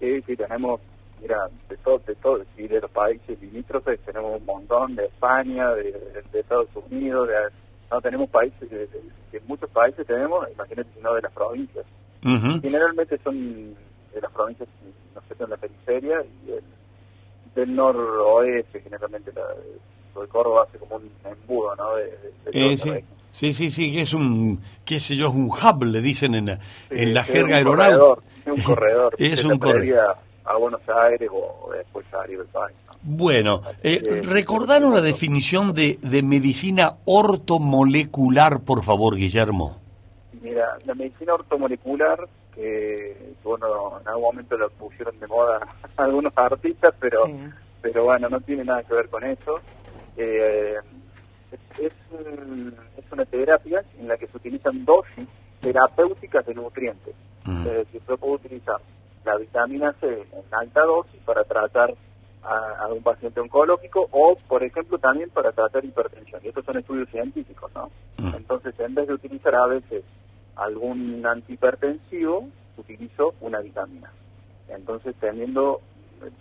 Sí, 0.00 0.20
sí, 0.26 0.36
tenemos, 0.36 0.82
mira, 1.20 1.48
de 1.68 1.76
todo, 1.78 1.98
de 2.06 2.14
todo, 2.16 2.40
sí, 2.56 2.66
de 2.68 2.80
los 2.80 2.90
países 2.90 3.40
limítrofes, 3.40 4.00
tenemos 4.00 4.40
un 4.40 4.46
montón, 4.46 4.94
de 4.96 5.06
España, 5.06 5.70
de, 5.74 5.84
de- 5.92 6.22
de 6.32 6.40
Estados 6.40 6.68
Unidos, 6.90 7.28
de, 7.28 7.34
no, 7.90 8.00
tenemos 8.00 8.28
países, 8.30 8.68
de, 8.70 8.88
muchos 9.46 9.70
países 9.70 10.06
tenemos, 10.06 10.46
imagínate 10.52 10.88
si 10.94 11.00
no 11.00 11.14
de 11.14 11.22
las 11.22 11.32
provincias. 11.32 11.84
Generalmente 12.62 13.18
son 13.24 13.74
de 14.14 14.20
las 14.20 14.32
provincias, 14.32 14.68
no 15.14 15.20
sé, 15.22 15.42
en 15.42 15.50
la 15.50 15.56
periferia 15.56 16.22
y 16.46 16.50
el, 16.52 16.64
del 17.54 17.74
noroeste, 17.74 18.80
generalmente 18.80 19.32
la, 19.34 19.42
el 20.20 20.28
Córdoba 20.28 20.64
hace 20.68 20.78
como 20.78 20.96
un 20.96 21.10
embudo, 21.24 21.74
¿no? 21.76 21.94
De, 21.96 22.04
Eh, 22.52 22.76
sí, 22.76 22.90
sí, 23.30 23.52
sí, 23.52 23.70
sí, 23.70 23.92
que 23.92 24.02
es 24.02 24.12
un, 24.12 24.60
qué 24.84 24.98
sé 25.00 25.14
yo, 25.16 25.28
es 25.28 25.34
un 25.34 25.48
hub, 25.50 25.84
le 25.84 26.00
dicen 26.00 26.34
en, 26.34 26.46
la- 26.46 26.58
en 26.90 27.14
la 27.14 27.22
jerga 27.24 27.56
aeronáutica. 27.56 28.22
Es 28.44 28.46
un 28.46 28.74
corredor. 28.74 29.14
Es 29.18 29.44
un 29.44 29.58
corredor. 29.58 29.80
A 30.48 30.56
Buenos 30.56 30.80
Aires 30.88 31.28
o 31.32 31.70
después 31.72 32.06
a 32.14 32.20
arriba 32.22 32.42
del 32.42 32.52
país. 32.52 32.76
¿no? 32.86 32.92
Bueno, 33.02 33.62
eh, 33.82 34.00
Eh, 34.04 34.22
recordaron 34.22 34.92
la 34.94 35.00
definición 35.00 35.72
de, 35.72 35.98
de 36.02 36.22
medicina 36.22 36.94
ortomolecular, 37.04 38.60
por 38.60 38.82
favor, 38.84 39.16
Guillermo. 39.16 39.78
Mira, 40.42 40.78
la 40.84 40.94
medicina 40.94 41.34
ortomolecular, 41.34 42.28
que 42.54 43.34
bueno, 43.44 44.00
en 44.00 44.08
algún 44.08 44.22
momento 44.24 44.56
la 44.56 44.68
pusieron 44.68 45.18
de 45.20 45.26
moda 45.26 45.60
algunos 45.96 46.32
artistas, 46.36 46.94
pero 47.00 47.24
Sí. 47.26 47.32
pero 47.82 48.04
bueno, 48.04 48.28
no 48.28 48.40
tiene 48.40 48.64
nada 48.64 48.82
que 48.82 48.94
ver 48.94 49.08
con 49.08 49.24
eso. 49.24 49.60
Eh, 50.16 50.74
es, 51.78 51.92
es 52.96 53.12
una 53.12 53.24
terapia 53.26 53.82
en 53.98 54.08
la 54.08 54.16
que 54.16 54.26
se 54.26 54.36
utilizan 54.36 54.84
dosis 54.84 55.26
terapéuticas 55.60 56.44
de 56.46 56.54
nutrientes. 56.54 57.14
Mm. 57.44 57.66
Es 57.66 57.72
decir, 57.74 58.02
se 58.06 58.16
puede 58.16 58.34
utilizar 58.34 58.76
la 59.28 59.36
vitamina 59.36 59.92
C 60.00 60.06
en 60.08 60.54
alta 60.54 60.82
dosis 60.84 61.20
para 61.24 61.44
tratar 61.44 61.94
a, 62.42 62.84
a 62.84 62.86
un 62.88 63.02
paciente 63.02 63.40
oncológico 63.40 64.08
o, 64.10 64.36
por 64.48 64.64
ejemplo, 64.64 64.98
también 64.98 65.28
para 65.30 65.52
tratar 65.52 65.84
hipertensión. 65.84 66.40
Y 66.42 66.48
estos 66.48 66.64
son 66.64 66.78
estudios 66.78 67.08
científicos, 67.10 67.70
¿no? 67.74 67.90
Mm. 68.16 68.34
Entonces, 68.36 68.74
en 68.80 68.94
vez 68.94 69.06
de 69.06 69.14
utilizar 69.14 69.54
a 69.54 69.66
veces 69.66 70.02
algún 70.56 71.24
antihipertensivo, 71.26 72.48
utilizo 72.78 73.34
una 73.40 73.60
vitamina. 73.60 74.10
Entonces, 74.68 75.14
teniendo, 75.20 75.80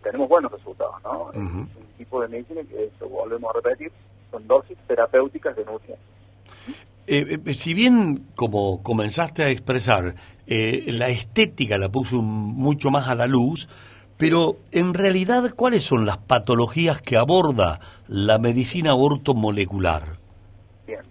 tenemos 0.01 0.29
buenos 0.29 0.51
resultados, 0.51 0.95
¿no? 1.03 1.31
Es 1.31 1.37
un 1.37 1.69
tipo 1.97 2.21
de 2.21 2.29
medicina 2.29 2.61
que, 2.63 2.85
eso 2.85 3.09
volvemos 3.09 3.49
a 3.49 3.59
repetir, 3.59 3.91
son 4.31 4.47
dosis 4.47 4.77
terapéuticas 4.87 5.55
de 5.55 5.65
nutrientes. 5.65 6.05
Eh, 7.09 7.39
eh, 7.45 7.53
si 7.53 7.73
bien, 7.73 8.27
como 8.35 8.83
comenzaste 8.83 9.43
a 9.43 9.49
expresar, 9.49 10.15
eh, 10.47 10.85
la 10.87 11.09
estética 11.09 11.77
la 11.77 11.89
puso 11.89 12.21
mucho 12.21 12.89
más 12.89 13.07
a 13.09 13.15
la 13.15 13.27
luz, 13.27 13.67
pero 14.17 14.55
en 14.71 14.93
realidad, 14.93 15.53
¿cuáles 15.55 15.83
son 15.83 16.05
las 16.05 16.17
patologías 16.17 17.01
que 17.01 17.17
aborda 17.17 17.79
la 18.07 18.39
medicina 18.39 18.95
ortomolecular? 18.95 20.17
Bien, 20.87 21.01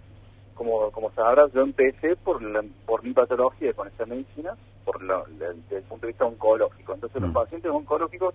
como, 0.53 0.91
como 0.91 1.11
sabrás, 1.11 1.51
yo 1.53 1.61
empecé 1.61 2.15
por, 2.17 2.41
la, 2.41 2.63
por 2.85 3.03
mi 3.03 3.13
patología 3.13 3.73
con 3.73 3.87
esta 3.87 4.05
medicina, 4.05 4.51
por 4.83 5.01
la- 5.03 5.23
desde 5.29 5.77
el 5.77 5.83
punto 5.83 6.05
de 6.05 6.11
vista 6.11 6.25
oncológico. 6.25 6.93
Entonces, 6.95 7.21
los 7.21 7.31
Mm. 7.31 7.33
pacientes 7.33 7.71
oncológicos 7.71 8.33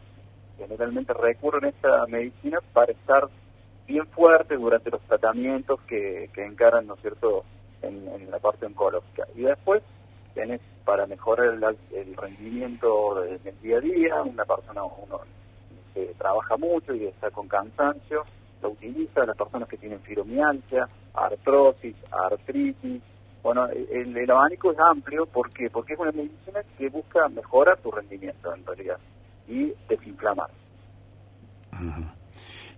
generalmente 0.57 1.13
recurren 1.15 1.65
a 1.65 1.69
esta 1.69 2.07
medicina 2.07 2.59
para 2.73 2.93
estar 2.93 3.29
bien 3.87 4.07
fuertes 4.09 4.59
durante 4.59 4.91
los 4.91 5.01
tratamientos 5.03 5.81
que, 5.89 6.31
que 6.33 6.45
encaran, 6.47 6.87
¿no 6.87 6.95
es 6.95 7.01
cierto?, 7.01 7.45
en, 7.83 8.07
en 8.09 8.31
la 8.31 8.39
parte 8.39 8.65
oncológica. 8.67 9.27
Y 9.35 9.41
después 9.43 9.83
para 10.85 11.07
mejorar 11.07 11.55
el, 11.55 11.65
el 11.97 12.17
rendimiento 12.17 13.21
de- 13.23 13.39
del 13.39 13.61
día 13.61 13.77
a 13.79 13.81
día, 13.81 14.23
una 14.23 14.45
persona, 14.45 14.83
uno 14.85 15.21
que 15.95 16.15
trabaja 16.19 16.57
mucho 16.57 16.95
y 16.95 17.07
está 17.07 17.31
con 17.31 17.49
cansancio, 17.49 18.25
lo 18.63 18.71
utiliza, 18.71 19.25
las 19.27 19.37
personas 19.37 19.69
que 19.69 19.77
tienen 19.77 20.01
fibromialgia, 20.01 20.89
artrosis, 21.15 21.95
artritis. 22.11 23.03
Bueno, 23.43 23.67
el, 23.69 24.17
el 24.17 24.31
abanico 24.31 24.71
es 24.73 24.79
amplio 24.79 25.27
porque 25.27 25.69
porque 25.69 25.95
es 25.95 25.99
una 25.99 26.13
medicina 26.13 26.61
que 26.79 26.89
busca 26.89 27.29
mejorar 27.29 27.79
tu 27.79 27.91
rendimiento 27.91 28.55
en 28.55 28.65
realidad 28.65 28.99
y 29.49 29.73
desinflamar. 29.89 30.49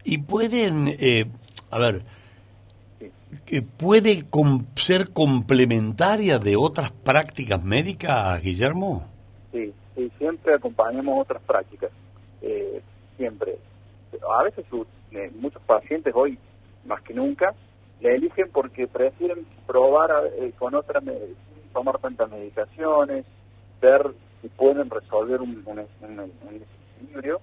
Y 0.05 0.19
pueden, 0.19 0.89
eh, 0.99 1.27
a 1.71 1.79
ver. 1.79 2.03
Que 3.43 3.63
puede 3.63 4.29
com- 4.29 4.65
ser 4.77 5.11
complementaria 5.13 6.39
de 6.39 6.57
otras 6.57 6.91
prácticas 6.93 7.63
médicas, 7.63 8.41
Guillermo. 8.43 9.07
Sí, 9.53 9.73
sí, 9.95 10.11
siempre 10.19 10.55
acompañamos 10.55 11.21
otras 11.21 11.43
prácticas, 11.43 11.91
eh, 12.43 12.83
siempre. 13.17 13.57
A 14.39 14.43
veces 14.45 14.65
eh, 15.13 15.31
muchos 15.39 15.63
pacientes 15.63 16.13
hoy, 16.17 16.39
más 16.87 17.01
que 17.03 17.15
nunca, 17.15 17.55
le 18.01 18.15
eligen 18.17 18.49
porque 18.53 18.87
prefieren 18.87 19.47
probar 19.67 20.11
eh, 20.39 20.53
con 20.59 20.75
otra 20.75 21.01
tomar 21.73 21.99
tantas 21.99 22.31
medicaciones, 22.31 23.25
ver 23.81 24.13
si 24.43 24.49
pueden 24.49 24.89
resolver 24.91 25.41
un, 25.41 25.63
un- 25.67 25.79
un- 25.81 26.59
desequilibrio. 26.59 27.41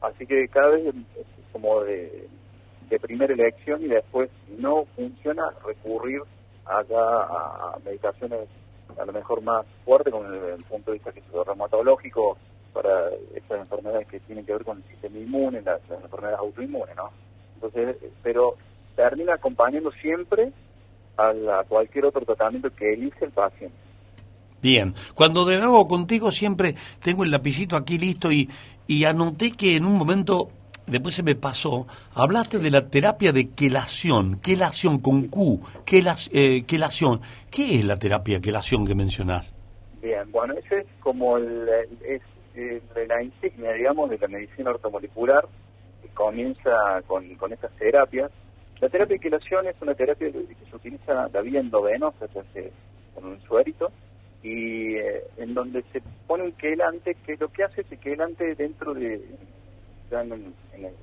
Así 0.00 0.26
que 0.26 0.48
cada 0.48 0.68
vez 0.70 0.86
es 0.86 1.26
como 1.52 1.82
de, 1.82 2.28
de 2.90 2.98
primera 2.98 3.32
elección 3.32 3.82
y 3.82 3.88
después, 3.88 4.28
no 4.58 4.84
funciona, 4.96 5.50
recurrir 5.64 6.20
allá 6.66 7.00
a, 7.00 7.78
medicaciones 7.84 8.48
a 8.98 9.04
lo 9.04 9.12
mejor 9.12 9.40
más 9.42 9.64
fuertes, 9.84 10.12
con 10.12 10.26
el, 10.26 10.64
punto 10.64 10.90
de 10.90 10.98
vista 10.98 11.12
que 11.12 11.20
es 11.20 11.46
reumatológico, 11.46 12.36
para 12.72 13.10
estas 13.34 13.60
enfermedades 13.60 14.06
que 14.08 14.20
tienen 14.20 14.44
que 14.44 14.52
ver 14.52 14.64
con 14.64 14.78
el 14.78 14.84
sistema 14.84 15.18
inmune, 15.18 15.62
las, 15.62 15.80
las 15.88 16.02
enfermedades 16.02 16.38
autoinmunes, 16.38 16.94
¿no? 16.96 17.10
Entonces, 17.54 17.96
pero 18.22 18.56
termina 18.94 19.34
acompañando 19.34 19.90
siempre 19.92 20.52
a, 21.16 21.64
cualquier 21.68 22.06
otro 22.06 22.22
tratamiento 22.22 22.70
que 22.74 22.92
elige 22.92 23.24
el 23.24 23.30
paciente. 23.30 23.76
Bien, 24.62 24.94
cuando 25.14 25.48
dialogo 25.48 25.88
contigo 25.88 26.30
siempre 26.30 26.74
tengo 27.02 27.24
el 27.24 27.30
lapicito 27.30 27.76
aquí 27.76 27.98
listo 27.98 28.30
y, 28.30 28.48
y 28.86 29.04
anoté 29.04 29.52
que 29.52 29.76
en 29.76 29.86
un 29.86 29.94
momento, 29.94 30.50
después 30.90 31.14
se 31.14 31.22
me 31.22 31.34
pasó, 31.34 31.86
hablaste 32.14 32.58
de 32.58 32.70
la 32.70 32.88
terapia 32.88 33.32
de 33.32 33.50
quelación, 33.50 34.38
quelación 34.40 34.98
con 34.98 35.28
Q, 35.28 35.60
eh, 36.32 36.64
quelación. 36.64 37.20
¿Qué 37.50 37.76
es 37.76 37.84
la 37.84 37.98
terapia 37.98 38.36
de 38.36 38.42
quelación 38.42 38.86
que 38.86 38.94
mencionás? 38.94 39.54
Bien, 40.02 40.30
bueno, 40.30 40.54
ese 40.54 40.80
es 40.80 40.86
como 41.00 41.36
el, 41.36 41.68
es, 42.04 42.22
eh, 42.54 42.82
la 43.08 43.22
insignia, 43.22 43.72
digamos, 43.72 44.10
de 44.10 44.18
la 44.18 44.28
medicina 44.28 44.70
ortomolecular, 44.70 45.46
que 46.02 46.08
comienza 46.08 46.70
con, 47.06 47.34
con 47.36 47.52
estas 47.52 47.70
terapias. 47.72 48.30
La 48.80 48.88
terapia 48.88 49.16
de 49.16 49.20
quelación 49.20 49.66
es 49.66 49.76
una 49.80 49.94
terapia 49.94 50.30
que 50.32 50.46
se 50.68 50.76
utiliza 50.76 51.28
la 51.32 51.40
vía 51.42 51.60
endovenosa, 51.60 52.26
se 52.28 52.40
hace 52.40 52.72
con 53.14 53.26
un 53.26 53.40
suerito, 53.42 53.90
y 54.42 54.96
eh, 54.96 55.22
en 55.36 55.54
donde 55.54 55.84
se 55.92 56.02
pone 56.26 56.44
un 56.44 56.52
quelante, 56.52 57.14
que 57.26 57.36
lo 57.36 57.48
que 57.48 57.64
hace 57.64 57.82
ese 57.82 57.98
quelante 57.98 58.54
dentro 58.54 58.94
de, 58.94 59.20
ya 60.10 60.22
en, 60.22 60.32
el- 60.32 60.54
en 60.74 60.84
el, 60.86 60.94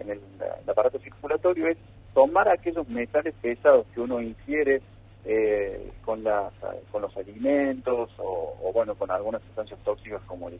en 0.00 0.10
el, 0.10 0.20
aparato 0.68 0.98
circulatorio 0.98 1.68
es 1.68 1.78
tomar 2.14 2.48
aquellos 2.48 2.88
metales 2.88 3.34
pesados 3.40 3.86
que 3.94 4.00
uno 4.00 4.20
ingiere 4.20 4.82
eh, 5.24 5.92
con, 6.04 6.22
las, 6.22 6.52
con 6.92 7.02
los 7.02 7.16
alimentos 7.16 8.10
o, 8.18 8.70
bueno 8.72 8.94
con 8.94 9.10
algunas 9.10 9.42
sustancias 9.42 9.78
tóxicas 9.84 10.22
como 10.26 10.48
el, 10.48 10.58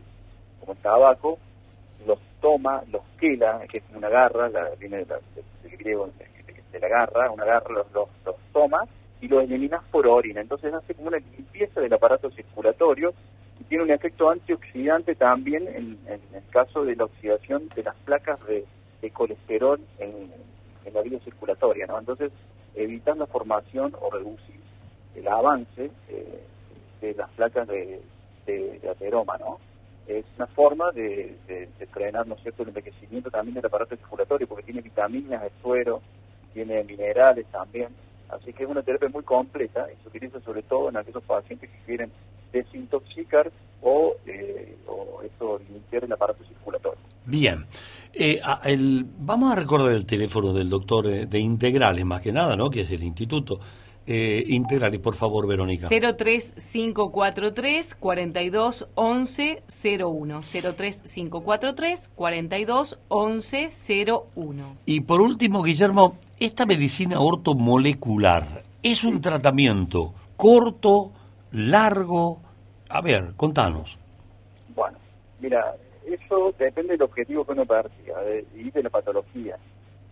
como 0.61 0.73
el 0.73 0.79
tabaco, 0.79 1.39
los 2.07 2.19
toma, 2.41 2.83
los 2.91 3.03
quela, 3.19 3.65
que 3.71 3.79
es 3.79 3.85
una 3.95 4.09
garra, 4.09 4.49
la, 4.49 4.71
viene 4.79 4.99
de 4.99 5.07
la- 5.07 5.21
de- 5.35 5.69
del 5.69 5.79
griego 5.79 6.09
de, 6.73 6.81
la 6.81 6.89
garra, 6.89 7.31
una 7.31 7.45
garra 7.47 7.71
los, 7.73 7.91
los, 7.93 8.09
los 8.25 8.37
toma 8.53 8.83
y 9.21 9.29
los 9.29 9.45
eliminas 9.45 9.83
por 9.91 10.07
orina. 10.07 10.41
Entonces 10.43 10.75
hace 10.75 10.95
como 10.95 11.09
una 11.09 11.19
limpieza 11.19 11.81
del 11.81 11.93
aparato 11.95 12.31
circulatorio 12.31 13.15
tiene 13.69 13.85
un 13.85 13.91
efecto 13.91 14.31
antioxidante 14.31 15.15
también 15.15 15.67
en, 15.69 15.99
en 16.07 16.21
el 16.35 16.43
caso 16.51 16.85
de 16.85 16.97
la 16.97 17.05
oxidación 17.05 17.69
de 17.75 17.83
las 17.83 17.95
placas 18.05 18.39
de, 18.47 18.65
colesterol 19.13 19.81
en, 20.01 20.31
la 20.93 21.01
vía 21.03 21.21
circulatoria, 21.21 21.87
¿no? 21.87 21.97
Entonces, 21.99 22.33
evitar 22.75 23.17
la 23.17 23.27
formación 23.27 23.95
o 24.01 24.11
reducir 24.11 24.59
el 25.15 25.29
avance 25.29 25.91
eh, 26.09 26.41
de 27.01 27.15
las 27.15 27.31
placas 27.31 27.69
de, 27.69 28.01
ateroma, 28.91 29.37
¿no? 29.39 29.59
Es 30.09 30.25
una 30.37 30.47
forma 30.49 30.91
de, 30.93 31.37
de- 31.47 31.69
de 31.79 31.87
frenar, 31.87 32.27
¿no 32.27 32.35
es 32.35 32.43
cierto?, 32.43 32.63
el 32.63 32.69
envejecimiento 32.71 33.31
también 33.31 33.55
del 33.55 33.67
aparato 33.67 33.97
circulatorio, 33.97 34.47
porque 34.49 34.65
tiene 34.65 34.81
vitaminas, 34.81 35.43
el 35.43 35.51
suero, 35.63 36.01
tiene 36.53 36.83
minerales 36.85 37.47
también, 37.47 37.89
así 38.29 38.53
que 38.53 38.65
es 38.65 38.69
una 38.69 38.83
terapia 38.83 39.09
muy 39.09 39.23
completa 39.23 39.87
y 39.93 40.03
se 40.03 40.09
utiliza 40.09 40.41
sobre 40.41 40.63
todo 40.63 40.89
en 40.89 40.97
aquellos 40.97 41.23
pacientes 41.25 41.71
que 41.71 41.79
quieren 41.87 42.11
desintoxicar 42.63 43.51
o, 43.83 44.15
eh, 44.27 44.77
o 44.87 45.23
eso, 45.23 45.59
limpiar 45.71 46.05
el 46.05 46.13
aparato 46.13 46.45
circulatorio. 46.45 46.99
Bien, 47.25 47.65
Eh, 48.19 48.41
a- 48.43 48.63
el- 48.65 49.05
vamos 49.19 49.53
a 49.53 49.57
recordar 49.57 49.93
el 49.93 50.07
teléfono 50.07 50.55
del 50.55 50.71
doctor 50.71 51.07
eh, 51.07 51.27
de 51.27 51.39
Integrales, 51.39 52.03
más 52.07 52.23
que 52.23 52.33
nada, 52.33 52.57
¿no? 52.57 52.71
Que 52.71 52.81
es 52.81 52.91
el 52.91 53.03
instituto. 53.03 53.61
Eh, 54.07 54.43
Integrales, 54.49 55.01
por 55.01 55.17
favor, 55.17 55.47
Verónica. 55.47 55.87
03543 55.87 57.95
42 57.95 58.89
11 58.95 59.63
01 60.01 60.41
03543 60.43 62.09
42 62.15 62.99
11 63.09 63.69
01 64.35 64.77
Y 64.87 65.01
por 65.03 65.21
último, 65.21 65.63
Guillermo, 65.63 66.17
esta 66.41 66.65
medicina 66.65 67.21
ortomolecular 67.21 68.63
es 68.83 69.05
un 69.05 69.21
tratamiento 69.21 70.15
corto, 70.37 71.13
largo. 71.53 72.41
A 72.89 73.01
ver, 73.01 73.35
contanos. 73.37 73.99
Bueno, 74.75 74.99
mira, 75.41 75.75
eso 76.07 76.55
depende 76.59 76.93
del 76.93 77.03
objetivo 77.03 77.45
que 77.45 77.53
uno 77.53 77.67
persiga 77.67 78.15
y 78.55 78.71
de 78.71 78.83
la 78.83 78.91
patología. 78.91 79.57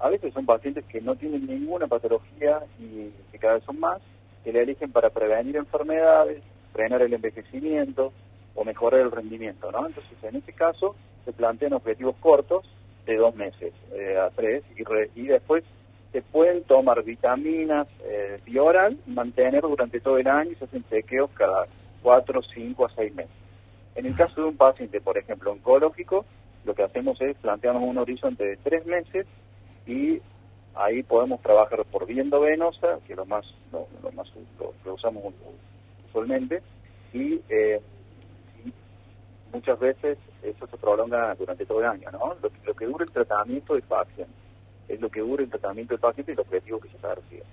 A 0.01 0.09
veces 0.09 0.33
son 0.35 0.45
pacientes 0.45 0.85
que 0.87 1.01
no 1.01 1.15
tienen 1.15 1.47
ninguna 1.47 1.87
patología 1.87 2.61
y 2.79 3.11
que 3.31 3.39
cada 3.39 3.55
vez 3.55 3.65
son 3.65 3.79
más, 3.79 4.01
que 4.43 4.53
le 4.53 4.63
eligen 4.63 4.93
para 4.93 5.11
prevenir 5.11 5.57
enfermedades, 5.57 6.43
frenar 6.73 7.03
el 7.03 7.15
envejecimiento 7.15 8.13
o 8.55 8.65
mejorar 8.65 9.01
el 9.01 9.11
rendimiento, 9.11 9.71
¿no? 9.71 9.87
Entonces, 9.87 10.13
en 10.23 10.37
este 10.37 10.53
caso, 10.53 10.95
se 11.25 11.33
plantean 11.33 11.73
objetivos 11.73 12.17
cortos 12.17 12.65
de 13.07 13.17
dos 13.17 13.35
meses 13.35 13.73
eh, 13.93 14.17
a 14.19 14.31
tres 14.31 14.63
y, 14.77 14.83
re- 14.83 15.11
y 15.15 15.27
después 15.27 15.65
se 16.13 16.23
pueden 16.23 16.63
tomar 16.65 17.03
vitaminas 17.03 17.87
eh, 18.05 18.41
mantener 19.07 19.63
durante 19.63 20.01
todo 20.01 20.19
el 20.19 20.27
año 20.29 20.53
y 20.53 20.55
se 20.57 20.65
hacen 20.65 20.85
chequeos 20.89 21.31
cada 21.35 21.67
cuatro, 22.05 22.43
cinco 22.43 22.85
a 22.85 22.91
seis 22.95 23.13
meses. 23.15 23.33
En 23.95 24.05
el 24.05 24.15
caso 24.15 24.43
de 24.43 24.49
un 24.49 24.57
paciente, 24.57 25.01
por 25.01 25.17
ejemplo, 25.17 25.53
oncológico, 25.53 26.27
lo 26.65 26.75
que 26.75 26.83
hacemos 26.83 27.19
es 27.23 27.35
planteamos 27.39 27.83
un 27.83 27.97
horizonte 27.97 28.45
de 28.45 28.57
tres 28.59 28.85
meses 28.85 29.27
y 29.87 30.21
ahí 30.75 31.03
podemos 31.03 31.41
trabajar 31.41 31.83
por 31.87 32.05
vía 32.07 32.21
endovenosa, 32.21 32.99
que 33.07 33.15
lo 33.15 33.25
más 33.25 33.47
lo, 33.73 33.89
más 34.13 34.31
lo, 34.85 34.93
usamos 34.93 35.33
usualmente, 36.09 36.63
y, 37.15 37.41
eh, 37.49 37.81
y 38.65 38.73
muchas 39.53 39.79
veces 39.79 40.19
eso 40.43 40.67
se 40.67 40.77
prolonga 40.77 41.35
durante 41.37 41.65
todo 41.65 41.81
el 41.81 41.87
año, 41.87 42.11
¿no? 42.11 42.37
Lo, 42.43 42.51
lo 42.67 42.75
que 42.75 42.85
dura 42.85 43.05
el 43.05 43.13
tratamiento 43.13 43.75
del 43.75 43.83
paciente 43.83 44.35
es 44.89 45.01
lo 45.01 45.09
que 45.09 45.21
dura 45.21 45.43
el 45.43 45.49
tratamiento 45.49 45.95
del 45.95 46.01
paciente 46.01 46.33
y 46.33 46.35
el 46.35 46.41
objetivo 46.41 46.81
que 46.81 46.89
se 46.91 46.99
persigue. 46.99 47.45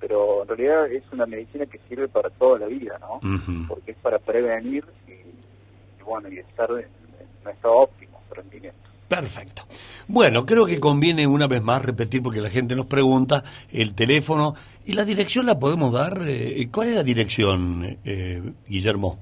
Pero 0.00 0.42
en 0.42 0.48
realidad 0.48 0.90
es 0.90 1.02
una 1.12 1.26
medicina 1.26 1.66
que 1.66 1.78
sirve 1.88 2.08
para 2.08 2.30
toda 2.30 2.58
la 2.58 2.66
vida, 2.66 2.98
¿no? 3.00 3.20
Porque 3.68 3.92
es 3.92 3.98
para 3.98 4.18
prevenir 4.18 4.84
y, 5.06 5.12
y 5.12 6.02
bueno, 6.04 6.28
y 6.28 6.38
estar 6.38 6.70
en, 6.70 6.78
en 6.78 7.28
un 7.44 7.50
estado 7.52 7.74
óptimo 7.76 8.18
de 8.30 8.34
rendimiento. 8.36 8.78
Perfecto. 9.08 9.62
Bueno, 10.08 10.46
creo 10.46 10.66
que 10.66 10.78
conviene 10.80 11.26
una 11.26 11.46
vez 11.48 11.62
más 11.62 11.84
repetir 11.84 12.22
porque 12.22 12.40
la 12.40 12.48
gente 12.48 12.74
nos 12.76 12.86
pregunta 12.86 13.42
el 13.72 13.94
teléfono 13.94 14.54
y 14.86 14.92
la 14.94 15.04
dirección 15.04 15.46
la 15.46 15.58
podemos 15.58 15.92
dar. 15.92 16.22
eh, 16.26 16.68
¿Cuál 16.72 16.88
es 16.88 16.94
la 16.94 17.02
dirección, 17.02 17.98
eh, 18.04 18.40
Guillermo? 18.68 19.18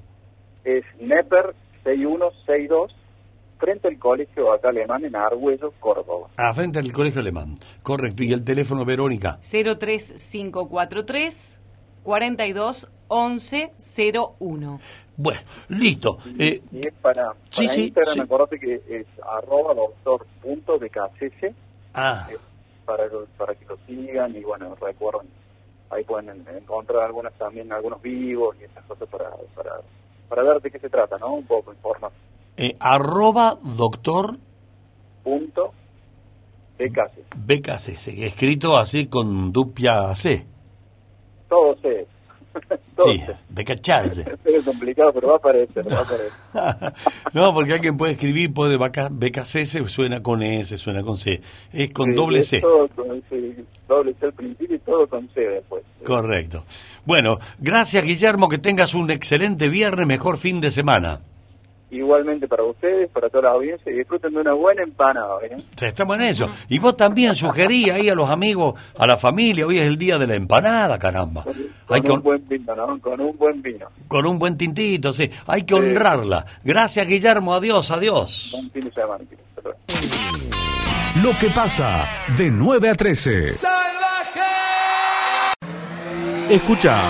Es 0.63 0.83
NEPER 0.99 1.55
6162 1.83 2.95
frente 3.59 3.87
al 3.89 3.97
colegio 3.99 4.51
acá 4.53 4.69
alemán 4.69 5.03
en 5.05 5.15
Argüello, 5.15 5.71
Córdoba. 5.79 6.29
A 6.37 6.51
frente 6.53 6.79
al 6.79 6.91
Colegio 6.91 7.21
Alemán. 7.21 7.57
Correcto. 7.83 8.23
¿Y 8.23 8.33
el 8.33 8.43
teléfono, 8.43 8.85
Verónica? 8.85 9.37
03543 9.41 11.59
42 12.03 12.89
11 13.07 13.71
01 14.39 14.79
Bueno, 15.17 15.41
listo. 15.69 16.19
Eh, 16.37 16.61
Y 16.71 16.87
es 16.87 16.93
para, 17.01 17.33
Sí, 17.49 17.65
para 17.65 17.73
sí, 17.75 17.83
Instagram, 17.85 18.13
sí. 18.13 18.19
acordate 18.21 18.59
que 18.59 18.81
es 18.87 19.05
arroba 19.27 19.73
doctor 19.73 20.25
punto 20.41 20.77
de 20.77 20.89
KCC, 20.89 21.53
ah, 21.93 22.27
eh, 22.31 22.37
para, 22.85 23.05
para 23.37 23.55
que 23.55 23.65
lo 23.65 23.77
sigan 23.87 24.35
y 24.35 24.41
bueno, 24.41 24.75
recuerden, 24.79 25.27
ahí 25.89 26.03
pueden 26.03 26.29
en- 26.29 26.47
encontrar 26.57 27.03
algunas 27.03 27.33
también, 27.33 27.71
algunos 27.73 28.01
vivos 28.01 28.55
y 28.61 28.63
esas 28.63 28.83
cosas 28.85 29.09
para, 29.09 29.31
para, 29.55 29.81
para 30.29 30.43
ver 30.43 30.61
de 30.61 30.71
qué 30.71 30.79
se 30.79 30.89
trata, 30.89 31.17
¿no? 31.17 31.33
Un 31.33 31.45
poco, 31.45 31.73
informa. 31.73 32.09
Eh, 32.61 32.75
arroba 32.77 33.57
doctor 33.63 34.37
Punto 35.23 35.71
de 36.77 36.91
KCC. 36.91 37.35
BKCC, 37.37 38.23
escrito 38.23 38.77
así 38.77 39.07
con 39.07 39.53
dupia 39.53 40.13
C. 40.15 40.45
Todo 41.47 41.77
se 41.81 42.05
Todo 42.97 43.13
Sí, 43.13 43.21
BKCHALSE. 43.49 44.25
Es 44.43 44.65
complicado, 44.65 45.13
pero 45.13 45.29
va 45.29 45.33
a 45.35 45.37
aparecer, 45.37 45.89
va 45.89 45.99
a 45.99 46.01
aparecer. 46.01 46.93
no, 47.33 47.53
porque 47.53 47.73
alguien 47.73 47.95
puede 47.95 48.13
escribir, 48.13 48.53
puede 48.53 48.77
BKCC, 48.77 49.87
suena 49.87 50.21
con 50.21 50.43
S, 50.43 50.77
suena 50.77 51.01
con 51.01 51.17
C. 51.17 51.39
Es 51.71 51.91
con 51.91 52.09
Sí, 52.09 52.15
doble 52.15 52.39
es 52.39 52.47
C. 52.49 52.59
Todo 52.59 52.87
con, 52.89 53.23
sí, 53.29 53.55
doble 53.87 54.13
C 54.19 54.25
al 54.25 54.33
principio 54.33 54.75
y 54.75 54.79
todo 54.79 55.07
con 55.07 55.29
C 55.29 55.41
después. 55.41 55.83
Correcto. 56.03 56.65
Bueno, 57.05 57.39
gracias 57.59 58.03
Guillermo, 58.03 58.49
que 58.49 58.57
tengas 58.57 58.93
un 58.93 59.11
excelente 59.11 59.69
viernes, 59.69 60.05
mejor 60.05 60.37
fin 60.37 60.59
de 60.59 60.71
semana. 60.71 61.21
Igualmente 61.91 62.47
para 62.47 62.63
ustedes, 62.63 63.09
para 63.09 63.29
toda 63.29 63.43
la 63.45 63.49
audiencia, 63.51 63.91
y 63.91 63.95
disfruten 63.95 64.31
de 64.33 64.41
una 64.41 64.53
buena 64.53 64.83
empanada. 64.83 65.37
¿eh? 65.43 65.57
Estamos 65.81 66.17
en 66.17 66.23
eso. 66.23 66.49
Y 66.67 66.77
vos 66.77 66.95
también 66.95 67.33
sugerí 67.33 67.89
ahí 67.89 68.09
a 68.09 68.15
los 68.15 68.29
amigos, 68.29 68.79
a 68.97 69.07
la 69.07 69.17
familia, 69.17 69.65
hoy 69.65 69.79
es 69.79 69.85
el 69.85 69.97
día 69.97 70.19
de 70.19 70.27
la 70.27 70.35
empanada, 70.35 70.99
caramba. 70.99 71.43
Con, 71.43 71.55
Hay 71.89 72.01
que, 72.01 72.11
un 72.11 72.21
buen 72.21 72.47
vino, 72.47 72.75
¿no? 72.75 72.99
Con 72.99 73.19
un 73.19 73.35
buen 73.37 73.61
vino. 73.61 73.87
con 74.07 74.25
un 74.25 74.37
buen 74.37 74.57
tintito, 74.57 75.11
sí. 75.13 75.29
Hay 75.47 75.63
que 75.63 75.73
honrarla. 75.73 76.45
Gracias 76.63 77.07
Guillermo, 77.07 77.53
adiós, 77.55 77.89
adiós. 77.89 78.49
Buen 78.53 78.69
fin 78.71 78.85
de 78.85 78.91
semana. 78.91 79.23
Lo 81.23 81.31
que 81.39 81.49
pasa 81.49 82.05
de 82.37 82.51
9 82.51 82.89
a 82.89 82.95
13. 82.95 83.45
Escucha 86.49 87.01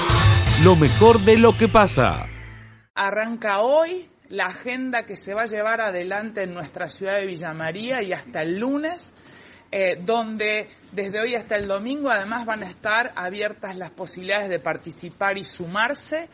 lo 0.64 0.76
mejor 0.76 1.20
de 1.20 1.38
lo 1.38 1.58
que 1.58 1.68
pasa. 1.68 2.26
Arranca 2.96 3.60
hoy 3.60 4.10
la 4.30 4.46
agenda 4.46 5.04
que 5.04 5.16
se 5.16 5.34
va 5.34 5.44
a 5.44 5.46
llevar 5.46 5.82
adelante 5.82 6.44
en 6.44 6.54
nuestra 6.54 6.88
ciudad 6.88 7.16
de 7.16 7.26
Villa 7.26 7.52
María 7.54 8.02
y 8.04 8.14
hasta 8.14 8.42
el 8.42 8.60
lunes, 8.60 9.14
eh, 9.72 9.98
donde 10.02 10.70
desde 10.92 11.20
hoy 11.20 11.36
hasta 11.36 11.56
el 11.56 11.68
domingo 11.68 12.10
además 12.12 12.46
van 12.46 12.64
a 12.64 12.68
estar 12.68 13.12
abiertas 13.16 13.76
las 13.76 13.92
posibilidades 13.92 14.50
de 14.50 14.60
participar 14.60 15.38
y 15.38 15.44
sumarse 15.44 16.30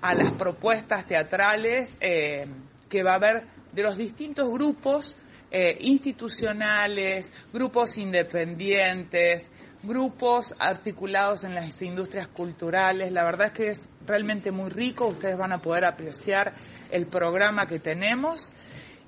a 0.00 0.14
las 0.14 0.32
propuestas 0.34 1.06
teatrales 1.06 1.96
eh, 2.00 2.46
que 2.88 3.02
va 3.02 3.12
a 3.12 3.16
haber 3.16 3.46
de 3.72 3.82
los 3.82 3.96
distintos 3.96 4.48
grupos 4.50 5.16
eh, 5.50 5.76
institucionales, 5.80 7.32
grupos 7.52 7.98
independientes, 7.98 9.50
grupos 9.82 10.54
articulados 10.58 11.44
en 11.44 11.54
las 11.54 11.80
industrias 11.82 12.28
culturales. 12.28 13.12
La 13.12 13.24
verdad 13.24 13.48
es 13.48 13.52
que 13.52 13.68
es 13.68 13.88
realmente 14.06 14.50
muy 14.50 14.70
rico, 14.70 15.06
ustedes 15.06 15.36
van 15.36 15.52
a 15.52 15.58
poder 15.58 15.84
apreciar 15.84 16.54
el 16.90 17.06
programa 17.06 17.66
que 17.66 17.78
tenemos. 17.78 18.52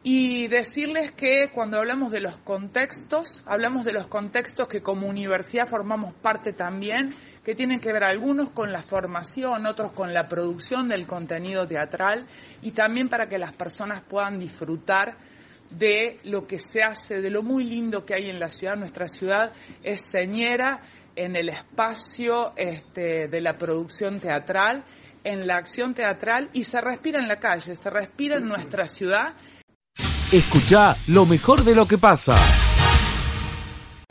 Y 0.06 0.48
decirles 0.48 1.12
que 1.12 1.50
cuando 1.54 1.78
hablamos 1.78 2.12
de 2.12 2.20
los 2.20 2.36
contextos, 2.36 3.42
hablamos 3.46 3.86
de 3.86 3.92
los 3.92 4.06
contextos 4.06 4.68
que 4.68 4.82
como 4.82 5.08
universidad 5.08 5.66
formamos 5.66 6.12
parte 6.12 6.52
también, 6.52 7.14
que 7.42 7.54
tienen 7.54 7.80
que 7.80 7.90
ver 7.90 8.04
algunos 8.04 8.50
con 8.50 8.70
la 8.70 8.82
formación, 8.82 9.64
otros 9.64 9.92
con 9.92 10.12
la 10.12 10.24
producción 10.28 10.90
del 10.90 11.06
contenido 11.06 11.66
teatral 11.66 12.26
y 12.60 12.72
también 12.72 13.08
para 13.08 13.28
que 13.28 13.38
las 13.38 13.52
personas 13.56 14.02
puedan 14.02 14.38
disfrutar 14.38 15.16
de 15.78 16.18
lo 16.24 16.46
que 16.46 16.58
se 16.58 16.82
hace, 16.82 17.20
de 17.20 17.30
lo 17.30 17.42
muy 17.42 17.64
lindo 17.64 18.04
que 18.04 18.14
hay 18.14 18.30
en 18.30 18.38
la 18.38 18.50
ciudad. 18.50 18.76
Nuestra 18.76 19.08
ciudad 19.08 19.52
es 19.82 20.02
señera 20.10 20.82
en 21.16 21.36
el 21.36 21.48
espacio 21.48 22.52
este, 22.56 23.28
de 23.28 23.40
la 23.40 23.56
producción 23.56 24.20
teatral, 24.20 24.84
en 25.22 25.46
la 25.46 25.56
acción 25.56 25.94
teatral 25.94 26.50
y 26.52 26.64
se 26.64 26.80
respira 26.80 27.20
en 27.20 27.28
la 27.28 27.38
calle, 27.38 27.74
se 27.74 27.90
respira 27.90 28.36
en 28.36 28.48
nuestra 28.48 28.86
ciudad. 28.86 29.34
Escucha 30.32 30.96
lo 31.08 31.26
mejor 31.26 31.64
de 31.64 31.74
lo 31.74 31.86
que 31.86 31.98
pasa. 31.98 32.34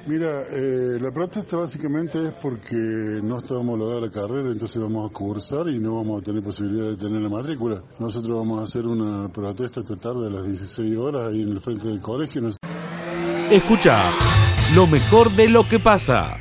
Mira, 0.05 0.41
eh, 0.51 0.97
la 0.99 1.11
protesta 1.11 1.55
básicamente 1.55 2.27
es 2.27 2.33
porque 2.33 2.75
no 2.75 3.37
está 3.37 3.55
homologada 3.55 4.01
la 4.01 4.11
carrera, 4.11 4.51
entonces 4.51 4.81
vamos 4.81 5.09
a 5.09 5.13
cursar 5.13 5.69
y 5.69 5.79
no 5.79 5.95
vamos 5.95 6.21
a 6.21 6.25
tener 6.25 6.43
posibilidad 6.43 6.89
de 6.89 6.97
tener 6.97 7.21
la 7.21 7.29
matrícula. 7.29 7.81
Nosotros 7.99 8.37
vamos 8.37 8.59
a 8.59 8.63
hacer 8.63 8.85
una 8.85 9.29
protesta 9.29 9.79
esta 9.79 9.95
tarde 9.95 10.27
a 10.27 10.29
las 10.29 10.45
16 10.45 10.97
horas 10.97 11.31
ahí 11.31 11.43
en 11.43 11.49
el 11.49 11.61
frente 11.61 11.87
del 11.87 12.01
colegio. 12.01 12.41
Escucha 13.49 14.03
lo 14.75 14.87
mejor 14.87 15.31
de 15.31 15.47
lo 15.47 15.69
que 15.69 15.79
pasa. 15.79 16.35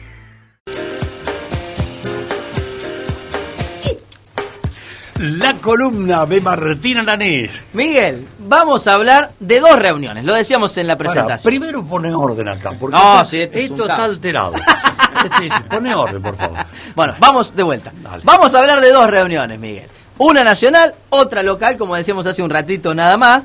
La 5.22 5.54
columna 5.54 6.26
de 6.26 6.40
Martín 6.40 6.98
Alanés. 6.98 7.62
Miguel, 7.74 8.26
vamos 8.40 8.88
a 8.88 8.94
hablar 8.94 9.30
de 9.38 9.61
dos 9.61 9.78
reuniones, 9.78 10.24
lo 10.24 10.35
decíamos 10.35 10.76
en 10.78 10.88
la 10.88 10.96
presentación. 10.98 11.48
primero 11.48 11.85
pone 11.85 12.12
orden 12.12 12.48
acá, 12.48 12.72
porque 12.72 12.96
No, 12.96 13.22
este 13.22 13.44
es 13.44 13.70
esto 13.70 13.82
está 13.82 14.04
alterado. 14.04 14.54
Sí, 15.38 15.48
sí, 15.48 15.62
pone 15.70 15.94
orden, 15.94 16.20
por 16.20 16.37
favor. 16.37 16.58
Bueno, 16.96 17.14
vamos 17.20 17.54
de 17.54 17.62
vuelta. 17.62 17.92
Dale. 18.02 18.22
Vamos 18.24 18.52
a 18.52 18.58
hablar 18.58 18.80
de 18.80 18.90
dos 18.90 19.06
reuniones, 19.08 19.56
Miguel. 19.61 19.87
Una 20.18 20.42
nacional, 20.42 20.96
otra 21.11 21.44
local, 21.44 21.76
como 21.76 21.94
decíamos 21.94 22.26
hace 22.26 22.42
un 22.42 22.50
ratito 22.50 22.92
nada 22.92 23.16
más. 23.16 23.44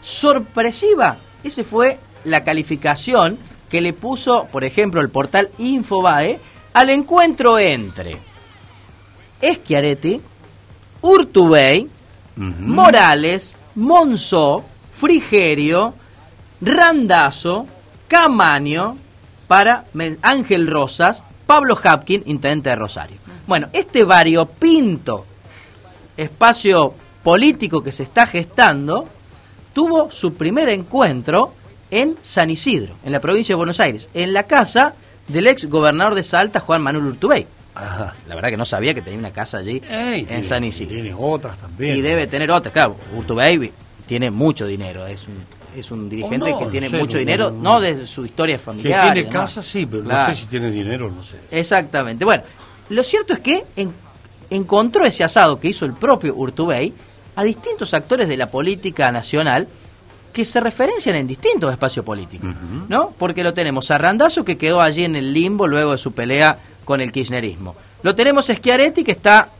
Sorpresiva, 0.00 1.18
esa 1.44 1.62
fue 1.64 1.98
la 2.24 2.42
calificación 2.44 3.38
que 3.68 3.82
le 3.82 3.92
puso, 3.92 4.46
por 4.50 4.64
ejemplo, 4.64 5.02
el 5.02 5.10
portal 5.10 5.50
Infobae 5.58 6.40
al 6.72 6.88
encuentro 6.88 7.58
entre 7.58 8.16
Schiaretti, 9.42 10.22
Urtubey, 11.02 11.88
Morales, 12.36 13.56
Monzó, 13.74 14.64
Frigerio, 14.92 15.94
Randazo, 16.60 17.66
Camaño, 18.08 18.96
para 19.46 19.84
Ángel 20.22 20.66
Rosas, 20.66 21.22
Pablo 21.46 21.78
Hapkin, 21.82 22.22
intendente 22.26 22.70
de 22.70 22.76
Rosario. 22.76 23.16
Bueno, 23.46 23.68
este 23.72 24.04
variopinto 24.04 25.24
espacio 26.16 26.94
político 27.22 27.82
que 27.82 27.92
se 27.92 28.02
está 28.02 28.26
gestando 28.26 29.08
tuvo 29.72 30.10
su 30.10 30.34
primer 30.34 30.68
encuentro 30.68 31.54
en 31.90 32.16
San 32.22 32.50
Isidro, 32.50 32.94
en 33.04 33.12
la 33.12 33.20
provincia 33.20 33.54
de 33.54 33.56
Buenos 33.56 33.80
Aires, 33.80 34.08
en 34.12 34.32
la 34.32 34.42
casa 34.42 34.94
del 35.28 35.46
ex 35.46 35.66
gobernador 35.66 36.14
de 36.14 36.22
Salta, 36.22 36.60
Juan 36.60 36.82
Manuel 36.82 37.06
Urtubey. 37.06 37.46
La 38.26 38.34
verdad 38.34 38.50
que 38.50 38.56
no 38.56 38.64
sabía 38.64 38.92
que 38.94 39.02
tenía 39.02 39.18
una 39.18 39.32
casa 39.32 39.58
allí 39.58 39.80
Ey, 39.88 40.20
en 40.20 40.26
tiene- 40.26 40.44
San 40.44 40.64
Isidro. 40.64 40.94
Tiene 40.94 41.14
otras 41.16 41.56
también. 41.58 41.96
Y 41.96 42.00
debe 42.00 42.26
tener 42.26 42.50
otra, 42.50 42.72
claro. 42.72 42.96
Urtubey 43.16 43.72
tiene 44.06 44.30
mucho 44.30 44.66
dinero, 44.66 45.06
es 45.06 45.26
un, 45.28 45.34
es 45.78 45.90
un 45.90 46.08
dirigente 46.08 46.46
O 46.46 46.50
no, 46.52 46.58
que 46.58 46.64
no 46.64 46.70
tiene 46.70 46.88
sé, 46.88 46.98
mucho 46.98 47.14
no, 47.14 47.18
dinero, 47.20 47.50
no, 47.50 47.80
de 47.80 48.06
su 48.06 48.24
historia 48.24 48.56
Que 48.56 48.62
familiar. 48.64 49.02
tiene 49.02 49.20
y 49.20 49.24
demás. 49.24 49.40
casa, 49.54 49.62
sí, 49.62 49.86
pero 49.86 50.02
Claro. 50.02 50.28
no 50.28 50.34
sé 50.34 50.40
si 50.40 50.46
tiene 50.48 50.70
dinero, 50.70 51.10
no 51.10 51.22
sé. 51.22 51.36
Exactamente. 51.50 52.24
Bueno, 52.24 52.42
lo 52.88 53.04
cierto 53.04 53.32
es 53.34 53.40
que 53.40 53.64
en- 53.76 53.92
encontró 54.50 55.04
ese 55.04 55.24
asado 55.24 55.60
que 55.60 55.68
hizo 55.68 55.84
el 55.84 55.92
propio 55.92 56.34
Urtubey 56.34 56.92
a 57.36 57.44
distintos 57.44 57.92
actores 57.94 58.28
de 58.28 58.36
la 58.36 58.50
política 58.50 59.12
nacional 59.12 59.68
que 60.32 60.44
se 60.44 60.58
referencian 60.60 61.16
en 61.16 61.26
distintos 61.26 61.70
espacios 61.72 62.04
políticos, 62.04 62.50
¿no? 62.88 63.10
Porque 63.18 63.42
lo 63.44 63.54
tenemos 63.54 63.90
a 63.90 63.98
Randazzo 63.98 64.44
que 64.44 64.56
quedó 64.58 64.80
allí 64.80 65.04
en 65.04 65.16
el 65.16 65.32
limbo 65.32 65.66
luego 65.66 65.92
de 65.92 65.98
su 65.98 66.12
pelea 66.12 66.58
con 66.88 67.02
el 67.02 67.12
kirchnerismo. 67.12 67.76
Lo 68.02 68.14
tenemos 68.14 68.46
Schiaretti 68.46 69.04
que 69.04 69.10
está 69.12 69.50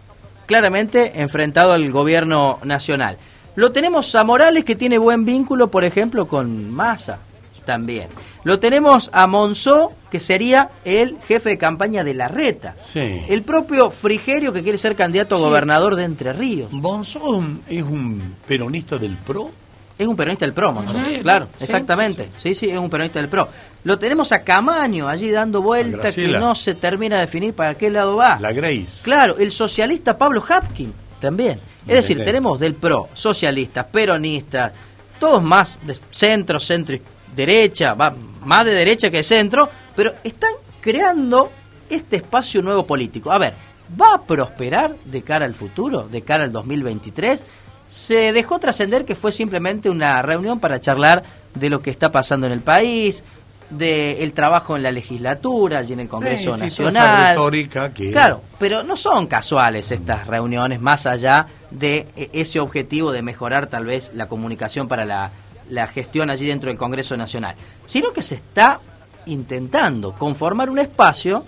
claramente 0.46 1.20
enfrentado 1.20 1.74
al 1.74 1.90
gobierno 1.92 2.58
nacional. 2.64 3.18
Lo 3.54 3.70
tenemos 3.70 4.14
a 4.14 4.24
Morales 4.24 4.64
que 4.64 4.74
tiene 4.76 4.96
buen 4.96 5.26
vínculo, 5.26 5.70
por 5.70 5.84
ejemplo, 5.84 6.26
con 6.26 6.70
Massa 6.70 7.18
también. 7.66 8.08
Lo 8.44 8.58
tenemos 8.58 9.10
a 9.12 9.26
Monzó, 9.26 9.92
que 10.10 10.20
sería 10.20 10.70
el 10.86 11.18
jefe 11.28 11.50
de 11.50 11.58
campaña 11.58 12.02
de 12.02 12.14
la 12.14 12.28
Reta. 12.28 12.74
Sí. 12.80 13.20
El 13.28 13.42
propio 13.42 13.90
Frigerio, 13.90 14.54
que 14.54 14.62
quiere 14.62 14.78
ser 14.78 14.96
candidato 14.96 15.34
a 15.34 15.38
Sí. 15.38 15.44
gobernador 15.44 15.96
de 15.96 16.04
Entre 16.04 16.32
Ríos. 16.32 16.70
¿Bonzó 16.72 17.44
es 17.68 17.82
un 17.82 18.36
peronista 18.46 18.96
del 18.96 19.18
PRO? 19.18 19.50
Es 19.98 20.06
un 20.06 20.16
peronista 20.16 20.46
del 20.46 20.54
PRO, 20.54 20.72
Monzó. 20.72 20.94
Sí, 20.94 21.18
claro, 21.20 21.48
exactamente. 21.60 22.30
Sí 22.38 22.54
sí. 22.54 22.70
es 22.70 22.78
un 22.78 22.88
peronista 22.88 23.18
del 23.20 23.28
PRO. 23.28 23.48
Lo 23.84 23.98
tenemos 23.98 24.32
a 24.32 24.42
Camaño 24.42 25.08
allí 25.08 25.30
dando 25.30 25.62
vueltas 25.62 26.14
que 26.14 26.28
no 26.28 26.54
se 26.54 26.74
termina 26.74 27.16
de 27.16 27.22
definir 27.22 27.54
para 27.54 27.74
qué 27.74 27.90
lado 27.90 28.16
va. 28.16 28.38
La 28.40 28.52
Grace. 28.52 29.02
Claro, 29.02 29.38
el 29.38 29.52
socialista 29.52 30.18
Pablo 30.18 30.44
Hapkin 30.46 30.92
también. 31.20 31.60
Es 31.86 31.94
decir, 31.94 32.22
tenemos 32.22 32.60
del 32.60 32.74
PRO, 32.74 33.08
socialistas, 33.14 33.86
peronistas, 33.86 34.72
todos 35.18 35.42
más 35.42 35.78
de 35.86 35.96
centro, 36.10 36.60
centro 36.60 36.96
y 36.96 37.02
derecha, 37.34 37.94
va, 37.94 38.14
más 38.44 38.64
de 38.64 38.72
derecha 38.72 39.10
que 39.10 39.18
de 39.18 39.24
centro, 39.24 39.70
pero 39.96 40.14
están 40.22 40.52
creando 40.80 41.50
este 41.88 42.16
espacio 42.16 42.62
nuevo 42.62 42.86
político. 42.86 43.32
A 43.32 43.38
ver, 43.38 43.54
¿va 44.00 44.14
a 44.14 44.22
prosperar 44.22 44.96
de 45.04 45.22
cara 45.22 45.46
al 45.46 45.54
futuro, 45.54 46.08
de 46.08 46.22
cara 46.22 46.44
al 46.44 46.52
2023? 46.52 47.40
Se 47.88 48.32
dejó 48.32 48.58
trascender 48.58 49.06
que 49.06 49.14
fue 49.14 49.32
simplemente 49.32 49.88
una 49.88 50.20
reunión 50.20 50.60
para 50.60 50.80
charlar 50.80 51.22
de 51.54 51.70
lo 51.70 51.80
que 51.80 51.90
está 51.90 52.12
pasando 52.12 52.46
en 52.46 52.52
el 52.52 52.60
país, 52.60 53.22
del 53.70 54.32
trabajo 54.32 54.76
en 54.76 54.82
la 54.82 54.90
legislatura 54.90 55.82
y 55.82 55.92
en 55.92 56.00
el 56.00 56.08
Congreso 56.08 56.54
Sí, 56.56 56.60
Nacional. 56.62 57.28
retórica 57.36 57.90
que- 57.92 58.10
Claro, 58.12 58.42
pero 58.58 58.82
no 58.82 58.96
son 58.96 59.26
casuales 59.26 59.90
estas 59.90 60.26
reuniones, 60.26 60.80
más 60.80 61.06
allá 61.06 61.46
de 61.70 62.06
eh, 62.16 62.30
ese 62.32 62.60
objetivo 62.60 63.12
de 63.12 63.22
mejorar 63.22 63.66
tal 63.66 63.84
vez 63.84 64.10
la 64.14 64.26
comunicación 64.26 64.88
para 64.88 65.04
la, 65.04 65.30
la 65.68 65.86
gestión 65.86 66.30
allí 66.30 66.46
dentro 66.46 66.70
del 66.70 66.78
Congreso 66.78 67.16
Nacional, 67.16 67.56
sino 67.86 68.12
que 68.12 68.22
se 68.22 68.36
está 68.36 68.80
intentando 69.26 70.12
conformar 70.14 70.70
un 70.70 70.78
espacio 70.78 71.44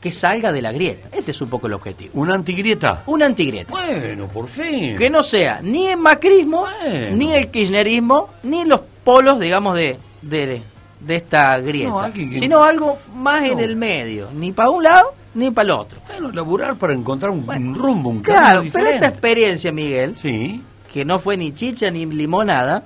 que 0.00 0.10
salga 0.12 0.50
de 0.50 0.62
la 0.62 0.72
grieta. 0.72 1.10
Este 1.12 1.32
es 1.32 1.40
un 1.42 1.50
poco 1.50 1.66
el 1.66 1.74
objetivo. 1.74 2.12
¿Una 2.14 2.32
antigrieta? 2.34 3.02
Una 3.04 3.26
antigrieta. 3.26 3.70
Bueno, 3.70 4.28
por 4.28 4.48
fin. 4.48 4.96
Que 4.96 5.10
no 5.10 5.22
sea 5.22 5.60
ni 5.62 5.88
el 5.88 5.98
macrismo, 5.98 6.66
Bueno. 6.80 7.16
ni 7.18 7.34
el 7.34 7.50
kirchnerismo, 7.50 8.30
ni 8.44 8.64
los 8.64 8.80
polos, 9.04 9.38
digamos, 9.38 9.76
de, 9.76 9.98
de, 10.22 10.62
de 11.00 11.16
esta 11.16 11.58
grieta, 11.60 11.88
No, 11.90 12.00
alguien 12.00 12.38
sino 12.38 12.62
algo 12.62 12.98
más 13.14 13.44
en 13.44 13.58
el 13.60 13.74
medio, 13.76 14.28
ni 14.34 14.52
para 14.52 14.68
un 14.70 14.82
lado 14.84 15.14
ni 15.34 15.50
para 15.50 15.64
el 15.64 15.70
otro. 15.70 15.98
Bueno, 16.08 16.32
laburar 16.32 16.74
para 16.76 16.92
encontrar 16.92 17.30
un, 17.30 17.48
un 17.48 17.74
rumbo, 17.74 18.10
un 18.10 18.20
Claro, 18.20 18.58
camino 18.58 18.72
pero 18.72 18.84
diferente. 18.84 18.94
esta 18.94 19.08
experiencia, 19.08 19.72
Miguel, 19.72 20.18
Sí. 20.18 20.62
que 20.92 21.04
no 21.04 21.18
fue 21.18 21.36
ni 21.36 21.52
chicha 21.54 21.90
ni 21.90 22.04
limonada, 22.06 22.82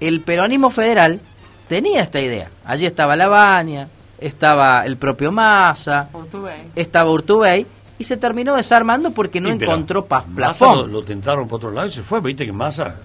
el 0.00 0.20
peronismo 0.22 0.70
federal 0.70 1.20
tenía 1.68 2.02
esta 2.02 2.20
idea. 2.20 2.50
Allí 2.64 2.86
estaba 2.86 3.16
Lavagna, 3.16 3.88
estaba 4.18 4.86
el 4.86 4.96
propio 4.96 5.32
Massa, 5.32 6.08
estaba 6.76 7.10
Urtubey, 7.10 7.66
y 7.98 8.04
se 8.04 8.16
terminó 8.16 8.54
desarmando 8.54 9.10
porque 9.10 9.40
no 9.40 9.50
Sí, 9.50 9.56
pero 9.58 9.72
encontró 9.72 10.04
pa- 10.06 10.20
Massa 10.20 10.34
plafón. 10.36 10.78
Lo, 10.78 10.86
lo 10.86 11.02
tentaron 11.02 11.48
por 11.48 11.56
otro 11.56 11.72
lado 11.72 11.88
y 11.88 11.90
se 11.90 12.02
fue. 12.02 12.20
Viste 12.20 12.46
que 12.46 12.52
Massa 12.52 12.96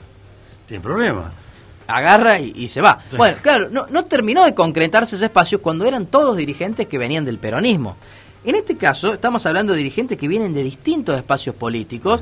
tiene 0.68 0.84
problemas. 0.84 1.26
Agarra 1.88 2.40
y, 2.40 2.54
y 2.56 2.68
se 2.68 2.82
va. 2.82 3.00
Bueno, 3.18 3.38
claro, 3.42 3.70
no, 3.70 3.88
no 3.90 4.06
terminó 4.06 4.44
de 4.46 4.54
concretarse 4.54 5.16
ese 5.16 5.26
espacio 5.26 5.62
cuando 5.62 5.86
eran 5.86 6.06
todos 6.06 6.38
dirigentes 6.38 6.88
que 6.88 6.98
venían 6.98 7.26
del 7.26 7.40
peronismo. 7.40 7.98
En 8.46 8.56
este 8.56 8.76
caso, 8.76 9.14
estamos 9.14 9.46
hablando 9.46 9.72
de 9.74 9.80
dirigentes 9.80 10.18
que 10.18 10.28
vienen 10.28 10.54
de 10.54 10.64
distintos 10.64 11.18
espacios 11.18 11.56
políticos 11.56 12.22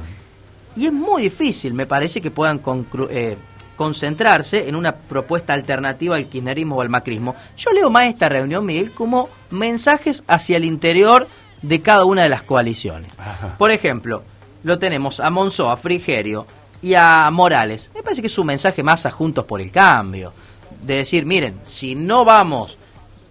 y 0.75 0.85
es 0.85 0.93
muy 0.93 1.23
difícil, 1.23 1.73
me 1.73 1.85
parece, 1.85 2.21
que 2.21 2.31
puedan 2.31 2.61
eh, 3.09 3.37
concentrarse 3.75 4.69
en 4.69 4.75
una 4.75 4.95
propuesta 4.95 5.53
alternativa 5.53 6.15
al 6.15 6.27
kirchnerismo 6.27 6.77
o 6.77 6.81
al 6.81 6.89
macrismo. 6.89 7.35
Yo 7.57 7.71
leo 7.71 7.89
más 7.89 8.05
esta 8.05 8.29
reunión, 8.29 8.65
Miguel, 8.65 8.91
como 8.91 9.29
mensajes 9.49 10.23
hacia 10.27 10.57
el 10.57 10.65
interior 10.65 11.27
de 11.61 11.81
cada 11.81 12.05
una 12.05 12.23
de 12.23 12.29
las 12.29 12.43
coaliciones. 12.43 13.11
Por 13.57 13.71
ejemplo, 13.71 14.23
lo 14.63 14.79
tenemos 14.79 15.19
a 15.19 15.29
Monzó, 15.29 15.71
a 15.71 15.77
Frigerio 15.77 16.45
y 16.81 16.93
a 16.95 17.29
Morales. 17.31 17.89
Me 17.93 18.03
parece 18.03 18.21
que 18.21 18.27
es 18.27 18.37
un 18.37 18.47
mensaje 18.47 18.83
más 18.83 19.05
a 19.05 19.11
Juntos 19.11 19.45
por 19.45 19.61
el 19.61 19.71
Cambio. 19.71 20.33
De 20.81 20.97
decir, 20.97 21.25
miren, 21.25 21.59
si 21.65 21.95
no 21.95 22.25
vamos 22.25 22.77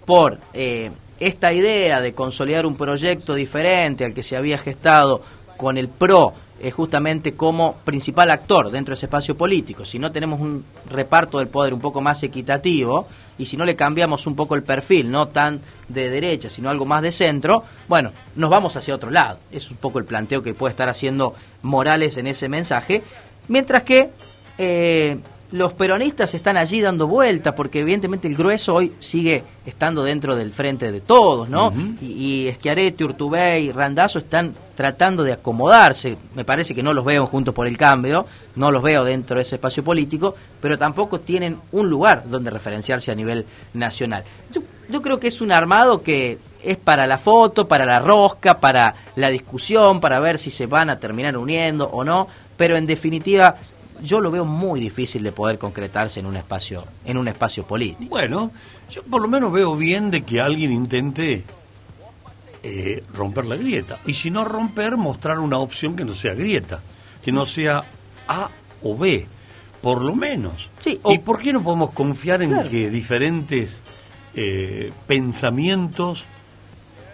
por 0.04 0.38
eh, 0.52 0.90
esta 1.18 1.52
idea 1.52 2.00
de 2.00 2.14
consolidar 2.14 2.64
un 2.64 2.76
proyecto 2.76 3.34
diferente 3.34 4.04
al 4.04 4.14
que 4.14 4.22
se 4.22 4.36
había 4.36 4.58
gestado 4.58 5.22
con 5.56 5.76
el 5.76 5.88
PRO, 5.88 6.32
eh, 6.62 6.70
justamente 6.70 7.34
como 7.34 7.76
principal 7.84 8.30
actor 8.30 8.70
dentro 8.70 8.92
de 8.92 8.96
ese 8.96 9.06
espacio 9.06 9.34
político, 9.34 9.86
si 9.86 9.98
no 9.98 10.12
tenemos 10.12 10.40
un 10.40 10.62
reparto 10.90 11.38
del 11.38 11.48
poder 11.48 11.72
un 11.72 11.80
poco 11.80 12.02
más 12.02 12.22
equitativo 12.22 13.06
y 13.38 13.46
si 13.46 13.56
no 13.56 13.64
le 13.64 13.76
cambiamos 13.76 14.26
un 14.26 14.36
poco 14.36 14.54
el 14.54 14.62
perfil, 14.62 15.10
no 15.10 15.28
tan 15.28 15.62
de 15.88 16.10
derecha, 16.10 16.50
sino 16.50 16.68
algo 16.68 16.84
más 16.84 17.00
de 17.00 17.12
centro, 17.12 17.64
bueno, 17.88 18.12
nos 18.36 18.50
vamos 18.50 18.76
hacia 18.76 18.94
otro 18.94 19.10
lado. 19.10 19.38
Es 19.50 19.70
un 19.70 19.78
poco 19.78 19.98
el 19.98 20.04
planteo 20.04 20.42
que 20.42 20.52
puede 20.52 20.72
estar 20.72 20.90
haciendo 20.90 21.32
Morales 21.62 22.18
en 22.18 22.26
ese 22.26 22.50
mensaje, 22.50 23.02
mientras 23.50 23.82
que 23.82 24.10
eh, 24.58 25.18
los 25.50 25.72
peronistas 25.74 26.32
están 26.34 26.56
allí 26.56 26.80
dando 26.80 27.08
vuelta, 27.08 27.54
porque 27.54 27.80
evidentemente 27.80 28.28
el 28.28 28.36
grueso 28.36 28.74
hoy 28.74 28.92
sigue 29.00 29.42
estando 29.66 30.04
dentro 30.04 30.36
del 30.36 30.52
frente 30.52 30.92
de 30.92 31.00
todos, 31.00 31.48
¿no? 31.48 31.72
y, 32.00 32.46
y 32.46 32.52
Schiaretti, 32.52 33.02
Urtubey 33.02 33.66
y 33.66 33.72
Randazo 33.72 34.20
están 34.20 34.54
tratando 34.76 35.24
de 35.24 35.32
acomodarse. 35.32 36.16
Me 36.36 36.44
parece 36.44 36.74
que 36.74 36.82
no 36.82 36.94
los 36.94 37.04
veo 37.04 37.26
juntos 37.26 37.52
por 37.52 37.66
el 37.66 37.76
cambio, 37.76 38.26
no 38.54 38.70
los 38.70 38.82
veo 38.82 39.04
dentro 39.04 39.36
de 39.36 39.42
ese 39.42 39.56
espacio 39.56 39.82
político, 39.82 40.36
pero 40.60 40.78
tampoco 40.78 41.18
tienen 41.18 41.58
un 41.72 41.90
lugar 41.90 42.22
donde 42.28 42.50
referenciarse 42.50 43.10
a 43.10 43.16
nivel 43.16 43.44
nacional. 43.74 44.22
Yo, 44.52 44.62
yo 44.88 45.02
creo 45.02 45.18
que 45.18 45.28
es 45.28 45.40
un 45.40 45.50
armado 45.50 46.02
que 46.02 46.38
es 46.62 46.76
para 46.76 47.06
la 47.06 47.18
foto, 47.18 47.66
para 47.66 47.84
la 47.84 47.98
rosca, 47.98 48.60
para 48.60 48.94
la 49.16 49.28
discusión, 49.30 50.00
para 50.00 50.20
ver 50.20 50.38
si 50.38 50.50
se 50.50 50.66
van 50.66 50.90
a 50.90 50.98
terminar 51.00 51.36
uniendo 51.36 51.88
o 51.88 52.04
no, 52.04 52.28
pero 52.61 52.77
en 52.77 52.85
definitiva 52.85 53.57
yo 54.03 54.20
lo 54.20 54.31
veo 54.31 54.44
muy 54.44 54.81
difícil 54.81 55.23
de 55.23 55.33
poder 55.33 55.57
concretarse 55.59 56.20
en 56.20 56.27
un 56.27 56.37
espacio 56.37 56.85
en 57.07 57.16
un 57.16 57.27
espacio 57.27 57.64
político. 57.64 58.11
Bueno, 58.11 58.51
yo 58.90 59.03
por 59.03 59.23
lo 59.23 59.29
menos 59.29 59.51
veo 59.51 59.77
bien 59.77 60.11
de 60.11 60.25
que 60.25 60.42
alguien 60.42 60.70
intente 60.70 61.42
eh, 62.62 63.03
romper 63.14 63.46
la 63.46 63.57
grieta. 63.57 63.99
Y 64.05 64.12
si 64.12 64.31
no 64.31 64.44
romper, 64.44 64.99
mostrar 64.99 65.38
una 65.38 65.57
opción 65.57 65.96
que 65.96 66.05
no 66.05 66.14
sea 66.14 66.35
grieta, 66.35 66.83
que 67.25 67.33
no 67.33 67.46
sea 67.46 67.83
A 68.29 68.51
o 68.83 68.94
B, 68.94 69.27
por 69.81 70.03
lo 70.03 70.14
menos. 70.14 70.68
¿Y 70.85 71.18
por 71.20 71.40
qué 71.40 71.55
no 71.55 71.62
podemos 71.62 71.92
confiar 71.92 72.42
en 72.42 72.51
Claro. 72.51 72.68
que 72.68 72.90
diferentes 72.90 73.81
eh, 74.35 74.92
pensamientos 75.07 76.27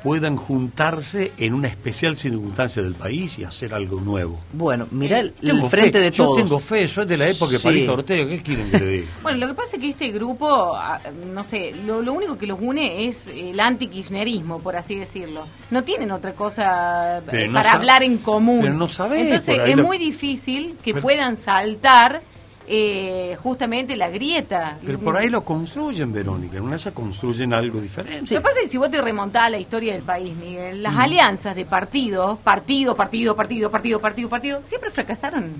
puedan 0.07 0.37
juntarse 0.37 1.33
en 1.37 1.53
una 1.55 1.66
especial 1.69 2.16
circunstancia 2.16 2.81
del 2.81 2.95
país 2.95 3.38
y 3.38 3.45
hacer 3.45 3.75
algo 3.75 4.01
nuevo? 4.01 4.38
Bueno, 4.53 4.87
mirá 4.92 5.19
el, 5.19 5.35
el 5.42 5.49
Tengo 5.51 5.69
frente 5.69 5.99
fe, 5.99 6.05
de 6.05 6.11
yo 6.12 6.25
todos. 6.27 6.38
tengo 6.38 6.61
fe, 6.61 6.83
eso 6.85 7.03
es 7.03 7.09
de 7.09 7.16
la 7.16 7.29
época 7.29 7.53
de 7.53 7.59
Sí. 7.59 7.64
Palito 7.64 7.92
Ortega, 7.95 8.29
¿qué 8.29 8.42
quieren 8.42 8.71
que 8.71 8.79
le 8.79 8.87
diga? 8.87 9.07
Bueno, 9.23 9.38
lo 9.38 9.49
que 9.49 9.55
pasa 9.55 9.77
es 9.77 9.83
que 9.83 9.88
este 9.90 10.09
grupo, 10.12 10.77
ah, 10.77 11.01
no 11.35 11.42
sé, 11.42 11.75
lo, 11.85 12.03
lo 12.03 12.12
único 12.12 12.38
que 12.38 12.47
los 12.47 12.59
une 12.61 13.07
es 13.07 13.27
el 13.27 13.59
anti-kirchnerismo, 13.59 14.61
por 14.61 14.77
así 14.77 14.95
decirlo. 14.95 15.47
No 15.71 15.83
tienen 15.83 16.12
otra 16.12 16.33
cosa 16.35 17.19
eh, 17.19 17.23
Pero 17.29 17.53
para 17.53 17.73
hablar 17.73 18.03
en 18.05 18.19
común. 18.19 18.61
pero 18.62 18.75
no 18.75 18.88
sabés, 18.88 19.23
Entonces 19.23 19.59
es 19.66 19.77
la- 19.77 19.83
muy 19.83 19.99
difícil 19.99 20.77
que 20.85 20.92
Pero- 20.92 21.03
puedan 21.03 21.37
saltar 21.37 22.23
eh, 22.68 23.37
justamente 23.42 23.96
la 23.96 24.09
grieta. 24.11 24.79
Pero 24.85 24.98
por 24.98 25.16
ahí 25.16 25.29
lo 25.31 25.44
construyen, 25.44 26.12
Verónica, 26.12 26.57
en 26.59 26.64
una 26.64 26.79
se 26.79 26.92
construyen 26.92 27.52
algo 27.52 27.81
diferente. 27.81 28.35
Lo 28.35 28.40
que 28.40 28.44
pasa 28.44 28.57
es 28.61 28.62
que 28.64 28.70
si 28.72 28.79
vos 28.79 28.90
te 28.90 29.00
remontás 29.00 29.44
a 29.44 29.50
la 29.50 29.59
historia 29.59 29.92
del 29.94 30.02
país, 30.02 30.35
Miguel, 30.37 30.83
las 30.83 30.94
Mm. 30.94 30.98
alianzas 31.00 31.55
de 31.57 31.64
partidos, 31.64 32.38
partido, 32.40 32.94
partido, 32.96 33.37
partido, 33.37 33.70
partido, 33.70 34.00
partido, 34.00 34.29
partido, 34.29 34.61
siempre 34.64 34.90
fracasaron. 34.90 35.52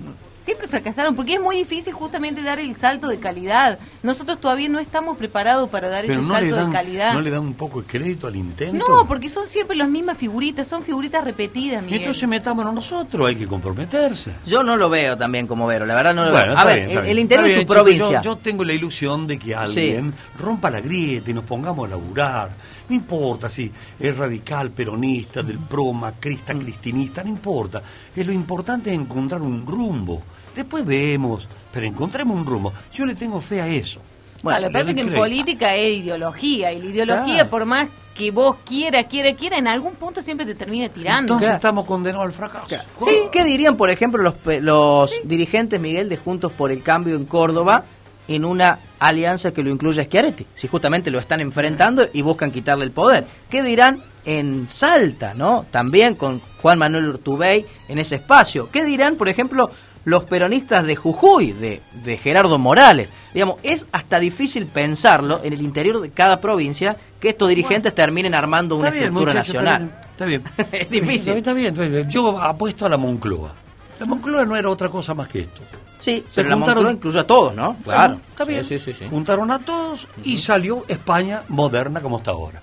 Siempre 0.47 0.69
fracasaron, 0.69 1.13
porque 1.13 1.33
es 1.33 1.41
muy 1.41 1.57
difícil 1.57 1.91
justamente 1.91 2.41
dar 2.41 2.57
el 2.57 2.73
salto 2.77 3.09
de 3.09 3.17
calidad. 3.17 3.79
Nosotros 4.01 4.39
todavía 4.39 4.69
no 4.69 4.79
estamos 4.79 5.17
preparados 5.17 5.67
para 5.69 5.89
dar 5.89 6.03
Pero 6.05 6.13
ese 6.13 6.21
no 6.21 6.33
salto 6.33 6.55
dan, 6.55 6.71
de 6.71 6.77
calidad. 6.77 7.13
no 7.13 7.19
le 7.19 7.29
dan 7.31 7.41
un 7.41 7.53
poco 7.53 7.81
de 7.81 7.87
crédito 7.87 8.27
al 8.27 8.37
intento. 8.37 8.85
No, 8.87 9.05
porque 9.05 9.27
son 9.27 9.45
siempre 9.45 9.75
las 9.75 9.89
mismas 9.89 10.17
figuritas, 10.17 10.65
son 10.65 10.83
figuritas 10.83 11.21
repetidas, 11.25 11.81
Y 11.83 11.87
Miguel. 11.87 11.99
entonces 12.03 12.29
metámonos 12.29 12.73
nosotros, 12.73 13.27
hay 13.27 13.35
que 13.35 13.45
comprometerse. 13.45 14.31
Yo 14.45 14.63
no 14.63 14.77
lo 14.77 14.89
veo 14.89 15.17
también 15.17 15.47
como 15.47 15.67
Vero, 15.67 15.85
la 15.85 15.95
verdad 15.95 16.15
no 16.15 16.23
lo 16.23 16.31
Bueno, 16.31 16.47
veo. 16.53 16.57
A 16.57 16.63
ver, 16.63 16.85
bien, 16.87 16.97
el, 16.99 17.05
el 17.07 17.19
interior 17.19 17.47
es 17.47 17.53
su 17.55 17.65
provincia. 17.65 18.21
Yo 18.21 18.37
tengo 18.37 18.63
la 18.63 18.71
ilusión 18.71 19.27
de 19.27 19.37
que 19.37 19.53
alguien 19.53 20.13
rompa 20.39 20.69
la 20.69 20.79
grieta 20.79 21.29
y 21.29 21.33
nos 21.33 21.43
pongamos 21.43 21.87
a 21.87 21.89
laburar. 21.89 22.51
No 22.89 22.95
importa 22.95 23.49
si 23.49 23.71
es 23.99 24.17
radical, 24.17 24.71
peronista, 24.71 25.43
del 25.43 25.59
pro, 25.59 25.91
macrista, 25.93 26.53
Mm. 26.53 26.59
cristinista, 26.59 27.23
no 27.23 27.29
importa. 27.29 27.81
Es 28.15 28.25
lo 28.25 28.33
importante 28.33 28.91
es 28.93 28.99
encontrar 28.99 29.41
un 29.41 29.65
rumbo. 29.65 30.21
Después 30.55 30.85
vemos, 30.85 31.47
pero 31.71 31.85
encontremos 31.85 32.35
un 32.37 32.45
rumbo. 32.45 32.73
Yo 32.93 33.05
le 33.05 33.15
tengo 33.15 33.41
fe 33.41 33.61
a 33.61 33.67
eso. 33.67 34.01
Bueno, 34.43 34.59
lo 34.61 34.67
que 34.67 34.73
pasa 34.73 34.89
es 34.91 34.95
que 34.95 35.01
en 35.01 35.13
política 35.15 35.75
es 35.75 35.97
ideología, 35.97 36.71
y 36.71 36.79
la 36.79 36.85
ideología, 36.85 37.33
Claro. 37.35 37.49
por 37.49 37.65
más 37.65 37.87
que 38.15 38.31
vos 38.31 38.55
quiera, 38.65 39.03
quiera, 39.03 39.35
quiera, 39.35 39.57
en 39.57 39.67
algún 39.67 39.93
punto 39.95 40.21
siempre 40.21 40.45
te 40.45 40.55
termina 40.55 40.89
tirando. 40.89 41.33
Entonces 41.33 41.55
estamos 41.55 41.85
condenados 41.85 42.25
al 42.27 42.33
fracaso. 42.33 42.67
¿Qué, 43.03 43.29
qué 43.31 43.43
dirían, 43.43 43.75
por 43.77 43.89
ejemplo, 43.89 44.33
los 44.61 45.11
dirigentes, 45.23 45.79
Miguel, 45.81 46.07
de 46.09 46.17
Juntos 46.17 46.51
por 46.53 46.71
el 46.71 46.81
Cambio 46.83 47.15
en 47.15 47.25
Córdoba 47.25 47.83
en 48.27 48.45
una 48.45 48.77
alianza 48.99 49.53
que 49.53 49.63
lo 49.63 49.69
incluya 49.69 50.03
Schiaretti? 50.03 50.45
Si 50.55 50.67
justamente 50.67 51.11
lo 51.11 51.19
están 51.19 51.41
enfrentando 51.41 52.07
y 52.13 52.21
buscan 52.21 52.51
quitarle 52.51 52.85
el 52.85 52.91
poder. 52.91 53.25
¿Qué 53.49 53.63
dirán 53.63 54.01
en 54.25 54.67
Salta, 54.67 55.33
no? 55.33 55.65
También 55.71 56.15
con 56.15 56.41
Juan 56.61 56.79
Manuel 56.79 57.07
Urtubey 57.09 57.65
en 57.87 57.99
ese 57.99 58.15
espacio. 58.15 58.69
¿Qué 58.71 58.83
dirán, 58.85 59.15
por 59.15 59.29
ejemplo, 59.29 59.71
los 60.05 60.25
peronistas 60.25 60.85
de 60.85 60.95
Jujuy, 60.95 61.51
de, 61.53 61.81
de 62.03 62.17
Gerardo 62.17 62.57
Morales? 62.57 63.09
Digamos, 63.33 63.59
es 63.63 63.85
hasta 63.91 64.19
difícil 64.19 64.65
pensarlo 64.65 65.41
en 65.43 65.53
el 65.53 65.61
interior 65.61 66.01
de 66.01 66.11
cada 66.11 66.39
provincia 66.39 66.97
que 67.19 67.29
estos 67.29 67.49
dirigentes 67.49 67.93
terminen 67.93 68.33
armando 68.33 68.75
una 68.75 68.89
Está 68.89 68.99
bien, 68.99 69.07
estructura 69.07 69.33
muchacho, 69.33 69.53
nacional. 69.53 70.01
Está 70.11 70.25
bien. 70.25 70.43
es 70.71 70.89
difícil. 70.89 71.33
Está 71.33 71.53
bien, 71.53 71.67
está 71.67 71.87
bien. 71.87 72.09
Yo 72.09 72.39
apuesto 72.39 72.85
a 72.85 72.89
la 72.89 72.97
Moncloa. 72.97 73.53
La 73.99 74.05
Moncloa 74.05 74.45
no 74.45 74.55
era 74.55 74.69
otra 74.69 74.89
cosa 74.89 75.13
más 75.13 75.27
que 75.27 75.41
esto. 75.41 75.61
Sí, 75.99 76.23
Se 76.29 76.35
pero 76.43 76.49
la 76.49 76.55
juntaron- 76.55 76.75
Moncloa 76.83 76.91
incluyó 76.93 77.19
a 77.19 77.27
todos, 77.27 77.55
¿no? 77.55 77.75
Claro. 77.83 78.19
está 78.29 78.45
bien. 78.45 78.63
Sí, 78.63 78.77
sí, 78.79 78.93
sí. 78.93 79.05
Juntaron 79.09 79.49
a 79.51 79.59
todos 79.59 80.07
y 80.23 80.37
salió 80.37 80.85
España 80.87 81.43
moderna 81.47 82.01
como 82.01 82.17
está 82.17 82.31
ahora. 82.31 82.61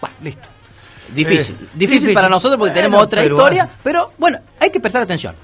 Bueno, 0.00 0.16
listo. 0.22 0.48
Difícil, 1.14 1.56
Eh, 1.60 1.66
difícil, 1.74 2.14
para 2.14 2.28
nosotros 2.28 2.58
porque 2.58 2.70
Bueno, 2.72 2.82
tenemos 2.86 3.02
otra 3.06 3.22
pero- 3.22 3.36
historia, 3.36 3.68
pero 3.82 4.12
bueno, 4.18 4.38
hay 4.60 4.70
que 4.70 4.80
prestar 4.80 5.02
atención. 5.02 5.34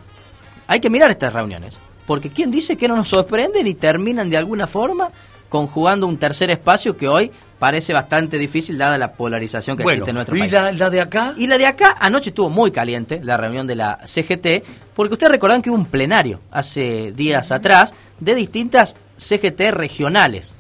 Hay 0.67 0.81
que 0.81 0.89
mirar 0.89 1.11
estas 1.11 1.33
reuniones, 1.33 1.75
porque 2.07 2.31
quién 2.31 2.51
dice 2.51 2.77
que 2.77 2.89
no 2.89 2.97
nos 2.97 3.09
sorprenden 3.09 3.67
y 3.67 3.75
terminan 3.75 4.31
de 4.31 4.37
alguna 4.37 4.67
forma 4.67 5.09
conjugando 5.49 6.07
un 6.07 6.17
tercer 6.17 6.51
espacio 6.51 6.97
que 6.97 7.09
hoy 7.09 7.31
parece 7.61 7.93
bastante 7.93 8.39
difícil 8.39 8.77
dada 8.77 8.99
la 8.99 9.13
polarización 9.13 9.77
que 9.77 9.85
Bueno, 9.85 9.99
existe 9.99 10.11
en 10.11 10.15
nuestro 10.17 10.37
¿y 10.37 10.41
país. 10.41 10.53
la, 10.53 10.73
la 10.73 10.91
de 10.91 11.01
acá? 11.01 11.35
Y 11.37 11.47
la 11.47 11.59
de 11.59 11.67
acá, 11.67 11.97
anoche 12.01 12.31
estuvo 12.31 12.51
muy 12.51 12.73
caliente 12.73 13.21
la 13.23 13.37
reunión 13.37 13.69
de 13.69 13.77
la 13.77 13.99
CGT, 14.05 14.65
porque 14.97 15.13
ustedes 15.13 15.31
recordan 15.31 15.63
que 15.63 15.71
hubo 15.71 15.77
un 15.77 15.85
plenario 15.85 16.41
hace 16.51 17.13
días 17.13 17.53
atrás 17.53 17.95
de 18.19 18.35
distintas 18.35 18.97
CGT 19.17 19.61
regionales 19.71 20.55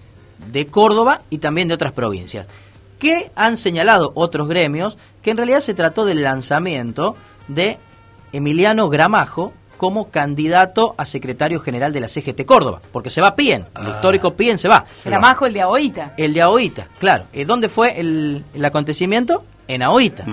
de 0.52 0.66
Córdoba 0.66 1.22
y 1.30 1.38
también 1.38 1.66
de 1.68 1.74
otras 1.74 1.92
provincias, 1.92 2.46
que 2.98 3.30
han 3.34 3.56
señalado 3.56 4.12
otros 4.14 4.46
gremios 4.46 4.96
que 5.22 5.30
en 5.30 5.38
realidad 5.38 5.60
se 5.60 5.74
trató 5.74 6.04
del 6.04 6.22
lanzamiento 6.22 7.16
de 7.48 7.78
Emiliano 8.32 8.88
Gramajo 8.88 9.52
como 9.80 10.10
candidato 10.10 10.94
a 10.98 11.06
secretario 11.06 11.58
general 11.58 11.90
de 11.90 12.00
la 12.00 12.08
CGT 12.08 12.44
Córdoba, 12.44 12.82
porque 12.92 13.08
se 13.08 13.22
va 13.22 13.34
Pien, 13.34 13.64
el 13.80 13.88
histórico 13.88 14.34
Pien 14.34 14.58
se 14.58 14.68
va. 14.68 14.84
Gramajo 15.06 15.46
el 15.46 15.54
de 15.54 15.62
Ahoita. 15.62 16.12
El 16.18 16.34
de 16.34 16.42
Ahoita, 16.42 16.86
claro. 16.98 17.24
Eh, 17.32 17.46
¿Dónde 17.46 17.70
fue 17.70 17.98
el, 17.98 18.44
el 18.52 18.62
acontecimiento? 18.62 19.42
En 19.68 19.82
Ahoita. 19.82 20.26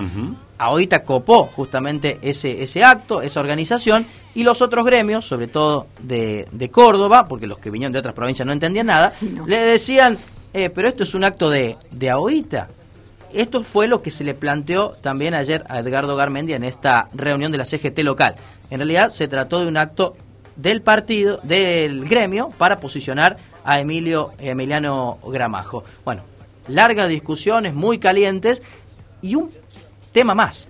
Ahoita 0.58 1.02
copó 1.02 1.46
justamente 1.46 2.18
ese, 2.20 2.62
ese 2.62 2.84
acto, 2.84 3.22
esa 3.22 3.40
organización, 3.40 4.04
y 4.34 4.42
los 4.42 4.60
otros 4.60 4.84
gremios, 4.84 5.24
sobre 5.24 5.46
todo 5.46 5.86
de, 5.98 6.46
de 6.52 6.70
Córdoba, 6.70 7.24
porque 7.24 7.46
los 7.46 7.58
que 7.58 7.70
vinieron 7.70 7.94
de 7.94 8.00
otras 8.00 8.14
provincias 8.14 8.44
no 8.44 8.52
entendían 8.52 8.88
nada, 8.88 9.14
le 9.46 9.56
decían, 9.56 10.18
eh, 10.52 10.68
pero 10.68 10.88
esto 10.88 11.04
es 11.04 11.14
un 11.14 11.24
acto 11.24 11.48
de, 11.48 11.78
de 11.90 12.10
Ahoita. 12.10 12.68
Esto 13.32 13.62
fue 13.62 13.88
lo 13.88 14.02
que 14.02 14.10
se 14.10 14.24
le 14.24 14.34
planteó 14.34 14.90
también 15.02 15.34
ayer 15.34 15.64
a 15.68 15.78
Edgardo 15.80 16.16
Garmendia 16.16 16.56
en 16.56 16.64
esta 16.64 17.08
reunión 17.12 17.52
de 17.52 17.58
la 17.58 17.66
CGT 17.66 17.98
local. 18.00 18.36
En 18.70 18.78
realidad 18.78 19.10
se 19.10 19.28
trató 19.28 19.60
de 19.60 19.68
un 19.68 19.76
acto 19.76 20.16
del 20.56 20.82
partido, 20.82 21.38
del 21.42 22.06
gremio, 22.06 22.48
para 22.56 22.80
posicionar 22.80 23.36
a 23.64 23.80
Emilio 23.80 24.32
Emiliano 24.38 25.18
Gramajo. 25.26 25.84
Bueno, 26.04 26.22
largas 26.68 27.08
discusiones, 27.08 27.74
muy 27.74 27.98
calientes, 27.98 28.62
y 29.20 29.34
un 29.34 29.50
tema 30.12 30.34
más, 30.34 30.68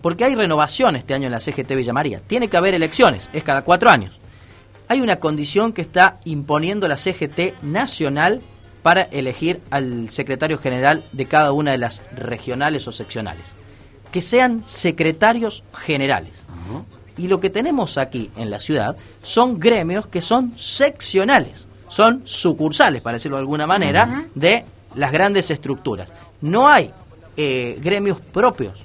porque 0.00 0.24
hay 0.24 0.34
renovación 0.34 0.96
este 0.96 1.14
año 1.14 1.26
en 1.26 1.32
la 1.32 1.40
CGT 1.40 1.74
Villa 1.74 1.92
María. 1.92 2.20
Tiene 2.26 2.48
que 2.48 2.56
haber 2.56 2.74
elecciones, 2.74 3.28
es 3.32 3.42
cada 3.42 3.62
cuatro 3.62 3.90
años. 3.90 4.18
Hay 4.88 5.00
una 5.00 5.16
condición 5.16 5.72
que 5.72 5.82
está 5.82 6.18
imponiendo 6.24 6.86
la 6.86 6.96
CGT 6.96 7.62
nacional 7.62 8.42
para 8.86 9.02
elegir 9.02 9.62
al 9.70 10.10
secretario 10.10 10.58
general 10.58 11.02
de 11.10 11.26
cada 11.26 11.50
una 11.50 11.72
de 11.72 11.78
las 11.78 12.02
regionales 12.14 12.86
o 12.86 12.92
seccionales. 12.92 13.46
Que 14.12 14.22
sean 14.22 14.62
secretarios 14.64 15.64
generales. 15.74 16.44
Y 17.18 17.26
lo 17.26 17.40
que 17.40 17.50
tenemos 17.50 17.98
aquí 17.98 18.30
en 18.36 18.48
la 18.48 18.60
ciudad 18.60 18.96
son 19.24 19.58
gremios 19.58 20.06
que 20.06 20.22
son 20.22 20.56
seccionales, 20.56 21.66
son 21.88 22.22
sucursales, 22.26 23.02
para 23.02 23.16
decirlo 23.16 23.38
de 23.38 23.40
alguna 23.40 23.66
manera, 23.66 24.26
de 24.36 24.64
las 24.94 25.10
grandes 25.10 25.50
estructuras. 25.50 26.08
No 26.40 26.68
hay 26.68 26.92
eh, 27.36 27.80
gremios 27.82 28.20
propios. 28.20 28.84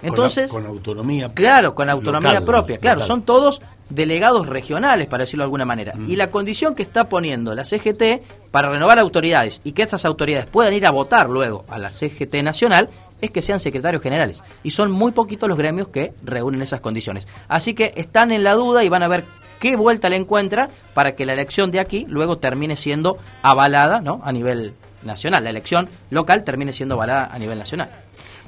Entonces, 0.00 0.50
con, 0.50 0.64
autonomía. 0.64 1.30
Claro, 1.34 1.74
con 1.74 1.90
autonomía 1.90 2.30
local, 2.30 2.44
propia. 2.46 2.78
Claro, 2.78 3.02
son 3.02 3.20
todos 3.20 3.60
delegados 3.90 4.46
regionales, 4.46 5.06
para 5.06 5.24
decirlo 5.24 5.42
de 5.42 5.46
alguna 5.46 5.64
manera. 5.64 5.94
Y 6.06 6.16
la 6.16 6.30
condición 6.30 6.74
que 6.74 6.82
está 6.82 7.08
poniendo 7.08 7.54
la 7.54 7.64
CGT 7.64 8.50
para 8.50 8.70
renovar 8.70 8.98
autoridades 8.98 9.60
y 9.64 9.72
que 9.72 9.82
estas 9.82 10.04
autoridades 10.04 10.46
puedan 10.46 10.74
ir 10.74 10.86
a 10.86 10.90
votar 10.90 11.28
luego 11.28 11.64
a 11.68 11.78
la 11.78 11.90
CGT 11.90 12.42
nacional 12.42 12.88
es 13.20 13.30
que 13.30 13.42
sean 13.42 13.60
secretarios 13.60 14.02
generales. 14.02 14.42
Y 14.62 14.70
son 14.70 14.90
muy 14.90 15.12
poquitos 15.12 15.48
los 15.48 15.58
gremios 15.58 15.88
que 15.88 16.12
reúnen 16.22 16.62
esas 16.62 16.80
condiciones. 16.80 17.26
Así 17.48 17.74
que 17.74 17.92
están 17.96 18.30
en 18.32 18.44
la 18.44 18.54
duda 18.54 18.84
y 18.84 18.88
van 18.88 19.02
a 19.02 19.08
ver 19.08 19.24
qué 19.58 19.76
vuelta 19.76 20.08
le 20.08 20.16
encuentra 20.16 20.68
para 20.94 21.16
que 21.16 21.26
la 21.26 21.32
elección 21.32 21.70
de 21.70 21.80
aquí 21.80 22.06
luego 22.08 22.38
termine 22.38 22.76
siendo 22.76 23.18
avalada 23.42 24.00
¿no? 24.00 24.20
a 24.24 24.32
nivel 24.32 24.74
nacional. 25.02 25.44
La 25.44 25.50
elección 25.50 25.88
local 26.10 26.44
termine 26.44 26.72
siendo 26.72 26.94
avalada 26.94 27.28
a 27.32 27.38
nivel 27.38 27.58
nacional. 27.58 27.90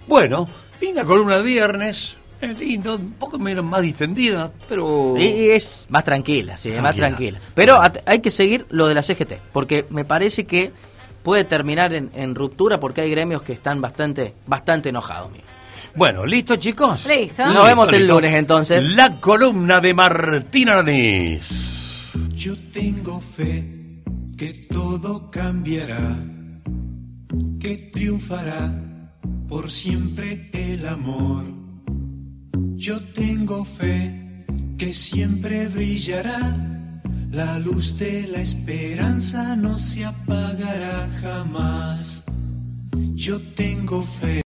Bueno, 0.06 0.48
linda 0.80 1.04
columna 1.04 1.38
de 1.38 1.42
viernes. 1.42 2.16
Es 2.40 2.58
lindo, 2.58 2.96
un 2.96 3.12
poco 3.12 3.38
menos 3.38 3.64
más 3.64 3.82
distendida, 3.82 4.50
pero. 4.68 5.14
Y, 5.18 5.50
es 5.50 5.86
más 5.90 6.04
tranquila, 6.04 6.56
sí, 6.56 6.70
más 6.70 6.96
Tranquila. 6.96 7.08
tranquila. 7.08 7.40
Pero 7.54 7.78
hay 8.06 8.20
que 8.20 8.30
seguir 8.30 8.66
lo 8.70 8.86
de 8.88 8.94
la 8.94 9.02
CGT, 9.02 9.34
porque 9.52 9.84
me 9.90 10.04
parece 10.04 10.44
que 10.46 10.72
puede 11.22 11.44
terminar 11.44 11.92
en, 11.92 12.10
en 12.14 12.34
ruptura 12.34 12.80
porque 12.80 13.02
hay 13.02 13.10
gremios 13.10 13.42
que 13.42 13.52
están 13.52 13.80
bastante, 13.82 14.34
bastante 14.46 14.88
enojados. 14.88 15.30
mira. 15.30 15.44
Bueno, 15.94 16.24
¿listo, 16.24 16.56
chicos? 16.56 17.04
Listo. 17.06 17.44
Nos 17.52 17.66
vemos 17.66 17.92
el 17.92 18.06
lunes, 18.06 18.32
entonces. 18.34 18.88
La 18.90 19.20
columna 19.20 19.80
de 19.80 19.92
Martín 19.92 20.68
Aranís. 20.70 22.08
Yo 22.34 22.54
tengo 22.72 23.20
fe 23.20 24.02
que 24.38 24.66
todo 24.70 25.30
cambiará, 25.30 26.16
que 27.60 27.76
triunfará 27.92 28.72
por 29.48 29.70
siempre 29.70 30.48
el 30.54 30.86
amor. 30.88 31.59
Yo 32.80 32.98
tengo 33.12 33.62
fe 33.66 34.46
que 34.78 34.94
siempre 34.94 35.68
brillará, 35.68 36.40
la 37.30 37.58
luz 37.58 37.98
de 37.98 38.26
la 38.26 38.40
esperanza 38.40 39.54
no 39.54 39.76
se 39.76 40.06
apagará 40.06 41.10
jamás. 41.20 42.24
Yo 43.14 43.38
tengo 43.54 44.02
fe. 44.02 44.30